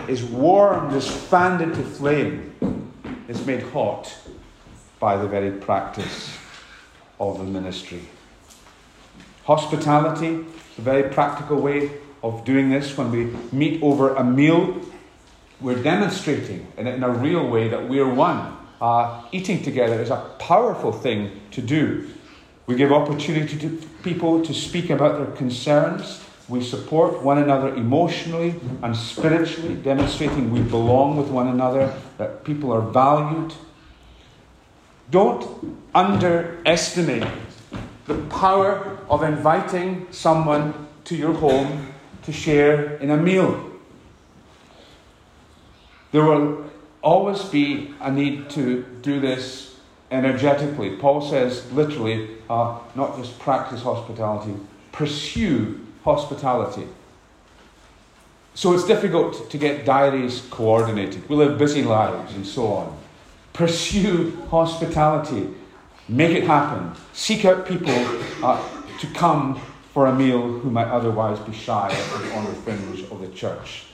is 0.08 0.24
warmed, 0.24 0.92
is 0.94 1.08
fanned 1.08 1.60
into 1.60 1.82
flame, 1.82 2.54
is 3.28 3.44
made 3.46 3.62
hot 3.62 4.16
by 4.98 5.16
the 5.16 5.26
very 5.26 5.50
practice 5.50 6.36
of 7.20 7.38
the 7.38 7.44
ministry. 7.44 8.02
Hospitality 9.44 10.44
a 10.78 10.80
very 10.80 11.10
practical 11.10 11.60
way 11.60 11.90
of 12.22 12.44
doing 12.44 12.70
this. 12.70 12.96
When 12.96 13.10
we 13.10 13.26
meet 13.52 13.82
over 13.82 14.14
a 14.14 14.24
meal, 14.24 14.80
we're 15.60 15.82
demonstrating 15.82 16.66
in, 16.76 16.86
in 16.86 17.02
a 17.02 17.10
real 17.10 17.48
way 17.48 17.68
that 17.68 17.88
we're 17.88 18.08
one. 18.08 18.56
Uh, 18.80 19.22
eating 19.32 19.62
together 19.62 20.00
is 20.02 20.10
a 20.10 20.16
powerful 20.38 20.92
thing 20.92 21.40
to 21.50 21.62
do. 21.62 22.08
We 22.66 22.76
give 22.76 22.92
opportunity 22.92 23.58
to 23.58 23.68
people 24.02 24.44
to 24.44 24.54
speak 24.54 24.90
about 24.90 25.18
their 25.18 25.36
concerns. 25.36 26.22
We 26.48 26.62
support 26.62 27.22
one 27.22 27.38
another 27.38 27.74
emotionally 27.74 28.54
and 28.82 28.96
spiritually, 28.96 29.74
demonstrating 29.76 30.50
we 30.50 30.60
belong 30.60 31.16
with 31.16 31.28
one 31.28 31.48
another, 31.48 31.94
that 32.18 32.44
people 32.44 32.72
are 32.72 32.80
valued. 32.80 33.54
Don't 35.10 35.46
underestimate 35.94 37.26
the 38.06 38.14
power 38.28 38.98
of 39.08 39.22
inviting 39.22 40.06
someone 40.10 40.86
to 41.04 41.16
your 41.16 41.32
home 41.32 41.94
to 42.24 42.32
share 42.32 42.96
in 42.96 43.10
a 43.10 43.16
meal. 43.16 43.70
There 46.12 46.24
will 46.24 46.63
always 47.04 47.44
be 47.44 47.94
a 48.00 48.10
need 48.10 48.50
to 48.50 48.82
do 49.02 49.20
this 49.20 49.76
energetically. 50.10 50.96
Paul 50.96 51.20
says, 51.20 51.70
literally, 51.72 52.30
uh, 52.48 52.78
not 52.94 53.16
just 53.16 53.38
practice 53.38 53.82
hospitality, 53.82 54.54
pursue 54.90 55.80
hospitality. 56.02 56.88
So 58.54 58.72
it's 58.72 58.86
difficult 58.86 59.50
to 59.50 59.58
get 59.58 59.84
diaries 59.84 60.42
coordinated. 60.50 61.28
We 61.28 61.36
live 61.36 61.58
busy 61.58 61.82
lives 61.82 62.34
and 62.34 62.46
so 62.46 62.66
on. 62.72 62.96
Pursue 63.52 64.36
hospitality. 64.48 65.48
Make 66.08 66.36
it 66.36 66.44
happen. 66.44 66.92
Seek 67.12 67.44
out 67.44 67.66
people 67.66 67.94
uh, 68.44 68.62
to 69.00 69.06
come 69.08 69.60
for 69.92 70.06
a 70.06 70.14
meal 70.14 70.40
who 70.40 70.70
might 70.70 70.88
otherwise 70.88 71.38
be 71.40 71.52
shy 71.52 71.88
on 72.34 72.44
the 72.44 72.52
fringe 72.52 73.02
of 73.10 73.20
the 73.20 73.28
church. 73.28 73.84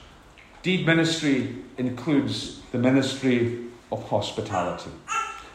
Deed 0.63 0.87
ministry 0.87 1.57
includes 1.79 2.61
the 2.73 2.79
ministry 2.79 3.67
of 3.91 4.09
hospitality. 4.09 4.91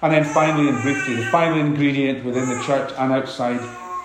And 0.02 0.12
then 0.12 0.24
finally 0.24 0.68
and 0.68 0.82
briefly, 0.82 1.16
the 1.16 1.30
final 1.30 1.60
ingredient 1.60 2.26
within 2.26 2.50
the 2.50 2.60
church 2.60 2.92
and 2.98 3.12
outside 3.12 3.62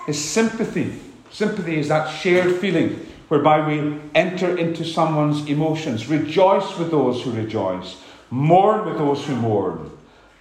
is 0.07 0.23
sympathy. 0.23 0.99
Sympathy 1.31 1.79
is 1.79 1.87
that 1.87 2.07
shared 2.07 2.55
feeling 2.57 3.07
whereby 3.27 3.65
we 3.65 3.99
enter 4.13 4.57
into 4.57 4.83
someone's 4.83 5.47
emotions, 5.47 6.07
rejoice 6.07 6.77
with 6.77 6.91
those 6.91 7.23
who 7.23 7.31
rejoice, 7.31 7.97
mourn 8.29 8.85
with 8.85 8.97
those 8.97 9.25
who 9.25 9.35
mourn, 9.35 9.89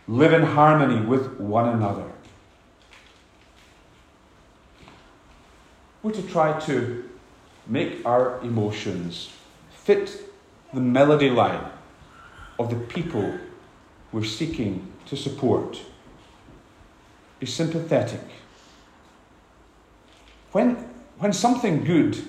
live 0.09 0.33
in 0.33 0.42
harmony 0.42 1.01
with 1.07 1.38
one 1.38 1.68
another. 1.68 2.11
We're 6.03 6.12
to 6.12 6.23
try 6.23 6.59
to 6.61 7.09
make 7.66 8.05
our 8.05 8.40
emotions 8.40 9.31
fit 9.70 10.29
the 10.72 10.80
melody 10.80 11.30
line 11.30 11.64
of 12.59 12.70
the 12.70 12.76
people 12.76 13.38
we're 14.12 14.24
seeking 14.24 14.92
to 15.06 15.16
support. 15.16 15.80
Be 17.38 17.46
sympathetic. 17.46 18.20
When, 20.52 20.76
when 21.18 21.33
something 21.33 21.85
good 21.85 22.22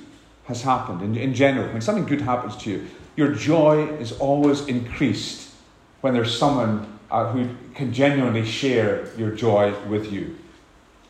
has 0.45 0.61
happened, 0.61 1.01
in, 1.01 1.15
in 1.15 1.33
general, 1.33 1.71
when 1.71 1.81
something 1.81 2.05
good 2.05 2.21
happens 2.21 2.55
to 2.57 2.69
you, 2.69 2.87
your 3.15 3.33
joy 3.33 3.87
is 3.97 4.13
always 4.13 4.67
increased 4.67 5.53
when 6.01 6.13
there's 6.13 6.37
someone 6.37 6.99
uh, 7.09 7.31
who 7.31 7.49
can 7.75 7.93
genuinely 7.93 8.45
share 8.45 9.07
your 9.17 9.31
joy 9.31 9.73
with 9.87 10.11
you. 10.11 10.37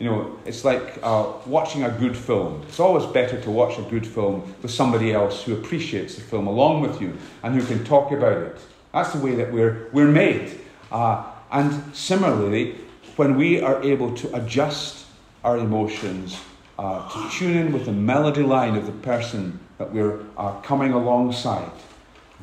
You 0.02 0.10
know, 0.10 0.40
it's 0.46 0.66
like 0.66 0.98
uh, 1.04 1.32
watching 1.46 1.84
a 1.84 1.92
good 1.92 2.18
film. 2.18 2.64
It's 2.68 2.80
always 2.80 3.06
better 3.06 3.40
to 3.40 3.52
watch 3.52 3.78
a 3.78 3.84
good 3.84 4.08
film 4.08 4.52
with 4.64 4.72
somebody 4.72 5.14
else 5.14 5.44
who 5.44 5.54
appreciates 5.54 6.16
the 6.16 6.22
film 6.22 6.48
along 6.48 6.82
with 6.82 7.00
you 7.00 7.16
and 7.44 7.54
who 7.54 7.64
can 7.68 7.86
talk 7.86 8.12
about 8.12 8.38
it. 8.40 8.58
That's 8.94 9.14
the 9.14 9.20
way 9.20 9.36
that 9.36 9.54
we're, 9.54 9.90
we're 9.94 10.08
made. 10.08 10.60
Uh, 10.92 11.32
and 11.52 11.96
similarly, 11.96 12.78
when 13.16 13.38
we 13.38 13.62
are 13.62 13.80
able 13.84 14.16
to 14.16 14.36
adjust 14.36 15.06
our 15.44 15.60
emotions, 15.60 16.36
uh, 16.80 17.08
to 17.08 17.38
tune 17.38 17.56
in 17.56 17.72
with 17.72 17.86
the 17.86 17.92
melody 17.92 18.42
line 18.42 18.76
of 18.76 18.88
the 18.88 18.98
person 19.04 19.60
that 19.78 19.94
we're 19.94 20.20
uh, 20.36 20.60
coming 20.62 20.94
alongside, 20.94 21.72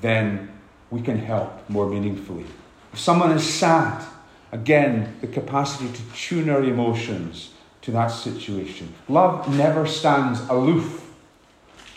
then 0.01 0.49
we 0.93 1.03
can 1.03 1.19
help 1.19 1.69
more 1.69 1.91
meaningfully. 1.91 2.45
If 2.93 3.01
someone 3.01 3.33
is 3.33 3.43
sad, 3.43 4.07
Again, 4.51 5.17
the 5.21 5.27
capacity 5.27 5.93
to 5.93 6.03
tune 6.15 6.49
our 6.49 6.63
emotions 6.63 7.51
to 7.83 7.91
that 7.93 8.09
situation. 8.09 8.95
Love 9.09 9.55
never 9.55 9.87
stands 9.87 10.41
aloof 10.49 11.11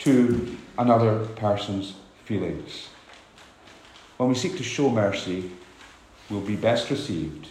to 0.00 0.56
another 0.78 1.26
person's 1.36 1.94
feelings. 2.24 2.88
When 4.16 4.28
we 4.28 4.34
seek 4.34 4.56
to 4.56 4.62
show 4.62 4.90
mercy, 4.90 5.50
we'll 6.28 6.40
be 6.40 6.56
best 6.56 6.90
received 6.90 7.48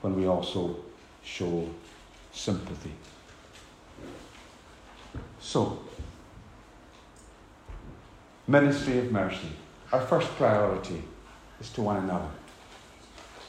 when 0.00 0.16
we 0.16 0.26
also 0.26 0.76
show 1.22 1.68
sympathy. 2.32 2.92
So, 5.40 5.80
ministry 8.46 8.98
of 8.98 9.10
mercy. 9.12 9.50
Our 9.92 10.00
first 10.00 10.28
priority 10.36 11.02
is 11.60 11.70
to 11.70 11.82
one 11.82 11.96
another. 11.96 12.30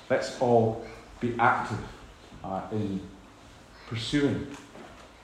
Let's 0.10 0.40
all 0.42 0.86
be 1.20 1.36
active 1.40 1.78
uh, 2.44 2.62
in 2.72 3.02
pursuing 3.88 4.48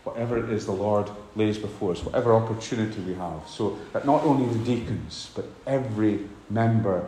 whatever 0.04 0.38
it 0.38 0.52
is 0.52 0.66
the 0.66 0.72
Lord 0.72 1.10
lays 1.36 1.58
before 1.58 1.92
us, 1.92 2.04
whatever 2.04 2.34
opportunity 2.34 3.02
we 3.02 3.16
have, 3.16 3.48
so 3.48 3.78
that 3.94 4.06
not 4.06 4.24
only 4.24 4.52
the 4.56 4.64
deacons, 4.64 5.32
but 5.36 5.46
every 5.66 6.28
member 6.50 7.08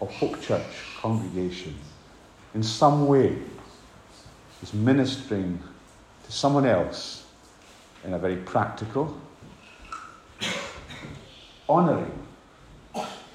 of 0.00 0.12
Hope 0.14 0.40
Church 0.40 0.96
congregation 1.00 1.76
in 2.54 2.62
some 2.62 3.06
way 3.06 3.36
is 4.62 4.74
ministering 4.74 5.62
to 6.24 6.32
someone 6.32 6.66
else 6.66 7.26
in 8.04 8.14
a 8.14 8.18
very 8.18 8.36
practical, 8.36 9.16
honouring, 11.68 12.26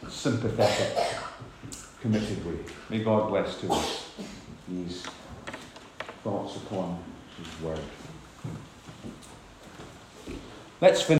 sympathetic, 0.09 0.97
committed. 2.03 2.65
May 2.89 3.01
God 3.01 3.29
bless 3.29 3.61
to 3.61 3.71
us 3.71 4.11
these 4.67 5.05
thoughts 6.21 6.57
upon 6.57 7.01
His 7.37 7.61
Word. 7.61 7.79
Let's 10.81 11.01
finish. 11.01 11.11